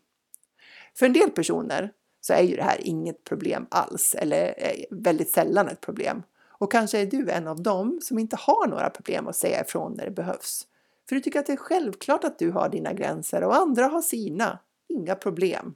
För 0.95 1.06
en 1.06 1.13
del 1.13 1.30
personer 1.30 1.91
så 2.21 2.34
är 2.34 2.41
ju 2.41 2.56
det 2.56 2.63
här 2.63 2.77
inget 2.82 3.23
problem 3.23 3.67
alls 3.69 4.15
eller 4.15 4.53
eh, 4.58 4.84
väldigt 4.91 5.32
sällan 5.32 5.67
ett 5.67 5.82
problem. 5.82 6.23
Och 6.60 6.71
kanske 6.71 7.01
är 7.01 7.06
du 7.06 7.30
en 7.30 7.47
av 7.47 7.63
dem 7.63 7.99
som 8.01 8.19
inte 8.19 8.36
har 8.36 8.67
några 8.67 8.89
problem 8.89 9.27
att 9.27 9.36
säga 9.36 9.62
ifrån 9.62 9.93
när 9.93 10.06
det 10.06 10.12
behövs. 10.12 10.67
För 11.10 11.15
du 11.15 11.21
tycker 11.21 11.39
att 11.39 11.45
det 11.45 11.53
är 11.53 11.58
självklart 11.58 12.23
att 12.23 12.39
du 12.39 12.51
har 12.51 12.69
dina 12.69 12.93
gränser 12.93 13.43
och 13.43 13.56
andra 13.56 13.88
har 13.88 14.01
sina. 14.01 14.60
Inga 14.88 15.15
problem. 15.15 15.76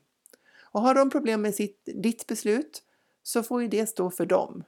Och 0.72 0.82
har 0.82 0.96
de 0.96 1.10
problem 1.10 1.42
med 1.42 1.56
sitt, 1.56 1.90
ditt 2.04 2.28
beslut 2.28 2.84
så 3.24 3.44
får 3.44 3.62
ju 3.62 3.68
det 3.68 3.86
stå 3.86 4.10
för 4.10 4.26
dem. 4.26 4.64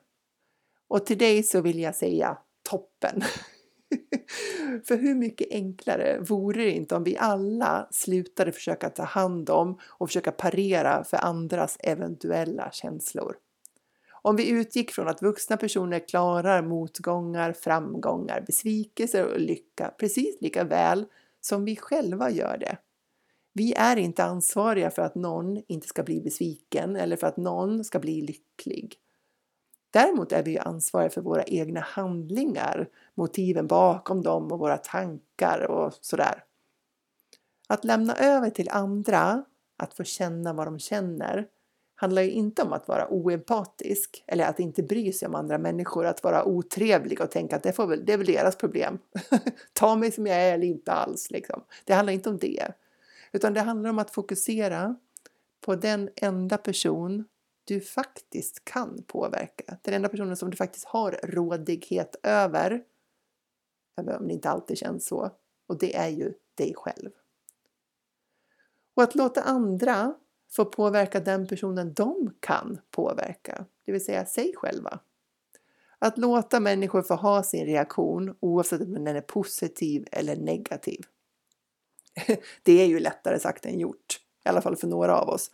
Och 0.88 1.06
till 1.06 1.18
dig 1.18 1.44
så 1.44 1.62
vill 1.62 1.80
jag 1.80 1.96
säga 1.96 2.38
toppen! 2.70 3.24
för 4.88 4.98
hur 4.98 5.16
mycket 5.16 5.48
enklare 5.52 6.20
vore 6.20 6.64
det 6.64 6.72
inte 6.72 6.96
om 6.96 7.04
vi 7.04 7.18
alla 7.18 7.88
slutade 7.92 8.52
försöka 8.52 8.90
ta 8.90 9.04
hand 9.04 9.50
om 9.50 9.80
och 9.84 10.10
försöka 10.10 10.32
parera 10.32 11.04
för 11.04 11.18
andras 11.18 11.78
eventuella 11.80 12.72
känslor? 12.72 13.36
Om 14.12 14.36
vi 14.36 14.50
utgick 14.50 14.92
från 14.92 15.08
att 15.08 15.22
vuxna 15.22 15.58
personer 15.58 16.08
klarar 16.08 16.62
motgångar, 16.62 17.54
framgångar, 17.54 18.44
besvikelser 18.48 19.26
och 19.26 19.40
lycka 19.40 19.94
precis 20.00 20.42
lika 20.42 20.64
väl 20.64 21.06
som 21.42 21.66
vi 21.66 21.76
själva 21.76 22.32
gör 22.32 22.58
det. 22.58 22.78
Vi 23.54 23.74
är 23.74 23.96
inte 23.96 24.24
ansvariga 24.24 24.92
för 24.92 25.02
att 25.02 25.16
någon 25.16 25.64
inte 25.68 25.88
ska 25.88 26.04
bli 26.04 26.22
besviken 26.22 26.96
eller 26.96 27.16
för 27.16 27.28
att 27.28 27.38
någon 27.38 27.84
ska 27.84 28.00
bli 28.00 28.22
lycklig. 28.22 28.96
Däremot 29.92 30.32
är 30.32 30.44
vi 30.44 30.60
ansvariga 30.60 31.10
för 31.10 31.22
våra 31.22 31.44
egna 31.44 31.80
handlingar, 31.80 32.90
motiven 33.16 33.68
bakom 33.68 34.22
dem 34.22 34.52
och 34.52 34.60
våra 34.60 34.78
tankar 34.78 35.68
och 35.72 35.94
sådär. 36.02 36.44
Att 37.68 37.86
lämna 37.86 38.16
över 38.16 38.50
till 38.50 38.70
andra 38.70 39.46
att 39.78 39.94
få 39.94 40.04
känna 40.04 40.54
vad 40.54 40.68
de 40.68 40.80
känner 40.80 41.48
handlar 41.96 42.22
ju 42.22 42.32
inte 42.32 42.62
om 42.62 42.74
att 42.74 42.88
vara 42.88 43.08
oempatisk 43.10 44.24
eller 44.28 44.46
att 44.46 44.60
inte 44.60 44.84
bry 44.84 45.14
sig 45.14 45.28
om 45.28 45.36
andra 45.36 45.58
människor, 45.58 46.06
att 46.06 46.24
vara 46.24 46.46
otrevlig 46.46 47.22
och 47.22 47.32
tänka 47.32 47.56
att 47.56 47.64
det, 47.64 47.74
får 47.74 47.88
väl, 47.88 48.06
det 48.06 48.14
är 48.14 48.18
väl 48.18 48.28
deras 48.28 48.56
problem. 48.56 49.00
Ta 49.74 49.96
mig 49.96 50.12
som 50.12 50.28
jag 50.28 50.38
är 50.38 50.54
eller 50.54 50.68
inte 50.68 50.92
alls. 50.92 51.32
Liksom. 51.32 51.64
Det 51.86 51.94
handlar 51.94 52.14
inte 52.14 52.30
om 52.30 52.38
det. 52.38 52.68
Utan 53.34 53.54
det 53.54 53.62
handlar 53.62 53.90
om 53.90 54.00
att 54.00 54.12
fokusera 54.12 54.96
på 55.62 55.76
den 55.76 56.10
enda 56.16 56.58
person 56.58 57.26
du 57.64 57.82
faktiskt 57.82 58.66
kan 58.66 59.04
påverka. 59.08 59.78
Den 59.82 59.94
enda 59.94 60.10
personen 60.10 60.38
som 60.38 60.50
du 60.50 60.58
faktiskt 60.58 60.86
har 60.86 61.20
rådighet 61.24 62.16
över. 62.24 62.84
Även 64.02 64.16
om 64.16 64.28
det 64.28 64.34
inte 64.34 64.50
alltid 64.50 64.78
känns 64.78 65.08
så. 65.08 65.32
Och 65.68 65.80
det 65.80 65.96
är 65.96 66.10
ju 66.10 66.34
dig 66.56 66.74
själv. 66.76 67.12
Och 68.96 69.04
att 69.04 69.16
låta 69.16 69.42
andra 69.42 70.16
få 70.52 70.66
påverka 70.66 71.20
den 71.20 71.48
personen 71.48 71.94
de 71.94 72.34
kan 72.40 72.80
påverka, 72.92 73.66
det 73.86 73.92
vill 73.92 74.06
säga 74.06 74.26
sig 74.26 74.54
själva. 74.56 75.00
Att 76.00 76.18
låta 76.18 76.60
människor 76.60 77.02
få 77.02 77.14
ha 77.16 77.44
sin 77.44 77.66
reaktion 77.66 78.36
oavsett 78.40 78.82
om 78.82 78.94
den 78.94 79.08
är 79.08 79.22
positiv 79.22 80.08
eller 80.12 80.36
negativ. 80.36 81.06
Det 82.64 82.82
är 82.82 82.86
ju 82.86 83.00
lättare 83.00 83.40
sagt 83.40 83.66
än 83.66 83.80
gjort, 83.80 84.20
i 84.46 84.50
alla 84.50 84.62
fall 84.62 84.76
för 84.76 84.88
några 84.88 85.20
av 85.20 85.30
oss. 85.30 85.52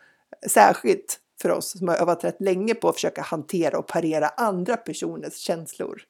Särskilt 0.48 1.20
för 1.42 1.50
oss 1.52 1.78
som 1.80 1.88
har 1.88 1.96
övat 1.96 2.24
rätt 2.24 2.42
länge 2.42 2.76
på 2.76 2.90
att 2.90 2.96
försöka 2.96 3.22
hantera 3.22 3.78
och 3.78 3.88
parera 3.88 4.28
andra 4.28 4.78
personers 4.78 5.38
känslor. 5.38 6.02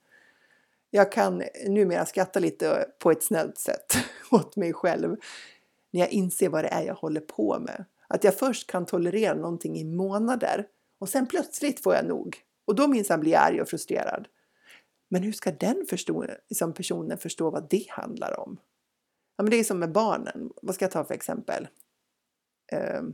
Jag 0.92 1.12
kan 1.12 1.44
numera 1.68 2.06
skratta 2.06 2.40
lite 2.40 2.88
på 3.00 3.12
ett 3.12 3.24
snällt 3.24 3.58
sätt 3.58 3.98
åt 4.32 4.56
mig 4.56 4.74
själv 4.74 5.16
när 5.92 6.00
jag 6.00 6.10
inser 6.10 6.50
vad 6.50 6.64
det 6.64 6.68
är 6.68 6.82
jag 6.82 6.96
håller 6.96 7.22
på 7.22 7.60
med. 7.60 7.86
Att 8.08 8.24
jag 8.24 8.38
först 8.38 8.72
kan 8.72 8.86
tolerera 8.86 9.34
någonting 9.34 9.78
i 9.78 9.84
månader 9.84 10.66
och 11.00 11.10
sen 11.10 11.28
plötsligt 11.28 11.84
får 11.84 11.96
jag 11.96 12.06
nog. 12.06 12.38
Och 12.66 12.76
då 12.76 12.88
minsann 12.88 13.20
blir 13.20 13.32
jag 13.32 13.44
arg 13.44 13.62
och 13.62 13.70
frustrerad. 13.70 14.28
Men 15.10 15.24
hur 15.24 15.32
ska 15.32 15.52
den 15.52 15.86
förstå, 15.90 16.26
liksom 16.50 16.74
personen 16.74 17.18
förstå 17.18 17.50
vad 17.50 17.70
det 17.70 17.86
handlar 17.90 18.40
om? 18.40 18.58
Ja, 19.40 19.44
men 19.44 19.52
det 19.52 19.60
är 19.60 19.64
som 19.64 19.80
med 19.80 19.92
barnen. 19.92 20.50
Vad 20.62 20.76
ska 20.76 20.86
jag 20.86 20.92
ta 20.92 21.04
för 21.04 21.14
exempel? 21.14 21.68
Ehm, 22.72 23.14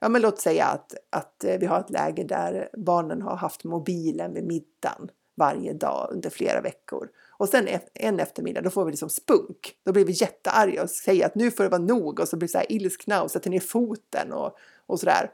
ja, 0.00 0.08
men 0.08 0.22
låt 0.22 0.40
säga 0.40 0.64
att, 0.64 0.94
att 1.10 1.44
eh, 1.44 1.58
vi 1.58 1.66
har 1.66 1.80
ett 1.80 1.90
läge 1.90 2.24
där 2.24 2.68
barnen 2.76 3.22
har 3.22 3.36
haft 3.36 3.64
mobilen 3.64 4.34
vid 4.34 4.46
middagen 4.46 5.10
varje 5.36 5.72
dag 5.72 6.08
under 6.12 6.30
flera 6.30 6.60
veckor. 6.60 7.08
Och 7.38 7.48
sen 7.48 7.68
en 7.94 8.20
eftermiddag, 8.20 8.60
då 8.60 8.70
får 8.70 8.84
vi 8.84 8.90
liksom 8.90 9.08
spunk. 9.08 9.74
Då 9.84 9.92
blir 9.92 10.04
vi 10.04 10.12
jättearga 10.12 10.82
och 10.82 10.90
säger 10.90 11.26
att 11.26 11.34
nu 11.34 11.50
får 11.50 11.64
det 11.64 11.70
vara 11.70 11.82
nog 11.82 12.20
och 12.20 12.28
så 12.28 12.36
blir 12.36 12.48
vi 12.48 12.52
så 12.52 12.58
här 12.58 12.72
ilskna 12.72 13.22
och 13.22 13.30
sätter 13.30 13.50
ner 13.50 13.60
foten 13.60 14.32
och, 14.32 14.56
och 14.86 15.00
sådär. 15.00 15.30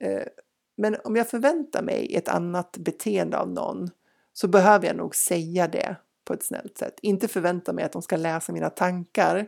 Ehm, 0.00 0.28
men 0.76 0.96
om 1.04 1.16
jag 1.16 1.28
förväntar 1.28 1.82
mig 1.82 2.14
ett 2.14 2.28
annat 2.28 2.76
beteende 2.76 3.38
av 3.38 3.50
någon 3.50 3.90
så 4.32 4.48
behöver 4.48 4.86
jag 4.86 4.96
nog 4.96 5.16
säga 5.16 5.68
det 5.68 5.96
på 6.32 6.36
ett 6.36 6.44
snällt 6.44 6.78
sätt. 6.78 6.98
Inte 7.02 7.28
förvänta 7.28 7.72
mig 7.72 7.84
att 7.84 7.92
de 7.92 8.02
ska 8.02 8.16
läsa 8.16 8.52
mina 8.52 8.70
tankar 8.70 9.46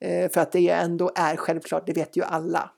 eh, 0.00 0.30
för 0.30 0.40
att 0.40 0.52
det 0.52 0.68
ändå 0.68 1.12
är 1.14 1.36
självklart, 1.36 1.86
det 1.86 1.92
vet 1.92 2.16
ju 2.16 2.22
alla. 2.22 2.70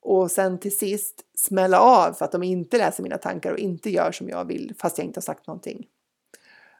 Och 0.00 0.30
sen 0.30 0.58
till 0.58 0.78
sist 0.78 1.24
smälla 1.34 1.80
av 1.80 2.12
för 2.12 2.24
att 2.24 2.32
de 2.32 2.42
inte 2.42 2.78
läser 2.78 3.02
mina 3.02 3.18
tankar 3.18 3.52
och 3.52 3.58
inte 3.58 3.90
gör 3.90 4.12
som 4.12 4.28
jag 4.28 4.44
vill 4.44 4.74
fast 4.78 4.98
jag 4.98 5.04
inte 5.04 5.18
har 5.18 5.22
sagt 5.22 5.46
någonting. 5.46 5.86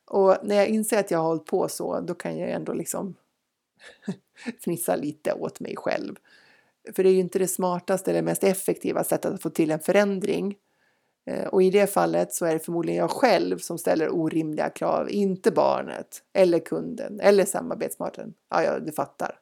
Och 0.04 0.36
när 0.42 0.56
jag 0.56 0.66
inser 0.66 1.00
att 1.00 1.10
jag 1.10 1.18
har 1.18 1.26
hållit 1.26 1.46
på 1.46 1.68
så, 1.68 2.00
då 2.00 2.14
kan 2.14 2.38
jag 2.38 2.50
ändå 2.50 2.72
liksom 2.72 3.14
fnissa 4.64 4.96
lite 4.96 5.32
åt 5.32 5.60
mig 5.60 5.76
själv. 5.76 6.16
För 6.96 7.02
det 7.02 7.08
är 7.08 7.12
ju 7.12 7.20
inte 7.20 7.38
det 7.38 7.48
smartaste 7.48 8.10
eller 8.10 8.22
mest 8.22 8.44
effektiva 8.44 9.04
sättet 9.04 9.32
att 9.32 9.42
få 9.42 9.50
till 9.50 9.70
en 9.70 9.80
förändring. 9.80 10.56
Eh, 11.26 11.46
och 11.46 11.62
i 11.62 11.70
det 11.70 11.86
fallet 11.86 12.32
så 12.32 12.46
är 12.46 12.52
det 12.52 12.58
förmodligen 12.58 13.00
jag 13.00 13.10
själv 13.10 13.58
som 13.58 13.78
ställer 13.78 14.14
orimliga 14.14 14.70
krav, 14.70 15.10
inte 15.10 15.50
barnet 15.50 16.22
eller 16.32 16.58
kunden 16.58 17.20
eller 17.20 17.44
samarbetspartnern. 17.44 18.34
Ja, 18.50 18.62
ja, 18.62 18.78
du 18.78 18.92
fattar. 18.92 19.38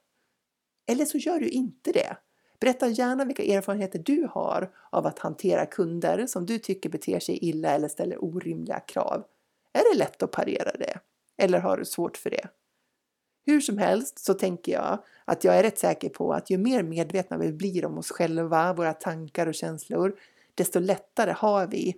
Eller 0.86 1.04
så 1.04 1.18
gör 1.18 1.40
du 1.40 1.48
inte 1.48 1.92
det. 1.92 2.16
Berätta 2.60 2.88
gärna 2.88 3.24
vilka 3.24 3.42
erfarenheter 3.42 3.98
du 3.98 4.28
har 4.30 4.70
av 4.90 5.06
att 5.06 5.18
hantera 5.18 5.66
kunder 5.66 6.26
som 6.26 6.46
du 6.46 6.58
tycker 6.58 6.90
beter 6.90 7.20
sig 7.20 7.38
illa 7.44 7.70
eller 7.70 7.88
ställer 7.88 8.24
orimliga 8.24 8.80
krav. 8.80 9.24
Är 9.72 9.92
det 9.92 9.98
lätt 9.98 10.22
att 10.22 10.30
parera 10.30 10.72
det? 10.78 10.98
Eller 11.36 11.58
har 11.58 11.76
du 11.76 11.84
svårt 11.84 12.16
för 12.16 12.30
det? 12.30 12.48
Hur 13.46 13.60
som 13.60 13.78
helst 13.78 14.18
så 14.18 14.34
tänker 14.34 14.72
jag 14.72 14.98
att 15.24 15.44
jag 15.44 15.56
är 15.56 15.62
rätt 15.62 15.78
säker 15.78 16.08
på 16.08 16.32
att 16.32 16.50
ju 16.50 16.58
mer 16.58 16.82
medvetna 16.82 17.38
vi 17.38 17.52
blir 17.52 17.84
om 17.84 17.98
oss 17.98 18.10
själva, 18.10 18.72
våra 18.72 18.92
tankar 18.92 19.46
och 19.46 19.54
känslor, 19.54 20.16
desto 20.54 20.80
lättare 20.80 21.32
har 21.32 21.66
vi 21.66 21.94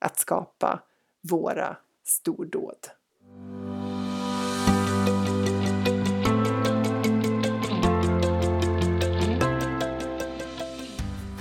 att 0.00 0.18
skapa 0.18 0.82
våra 1.30 1.76
stordåd. 2.04 2.88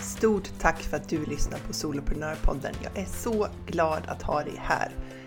Stort 0.01 0.59
tack 0.59 0.79
för 0.81 0.97
att 0.97 1.09
du 1.09 1.25
lyssnar 1.25 1.59
på 1.59 1.73
Soloprenörpodden. 1.73 2.73
Jag 2.83 2.97
är 2.97 3.05
så 3.05 3.47
glad 3.65 4.01
att 4.07 4.21
ha 4.21 4.43
dig 4.43 4.55
här. 4.57 4.91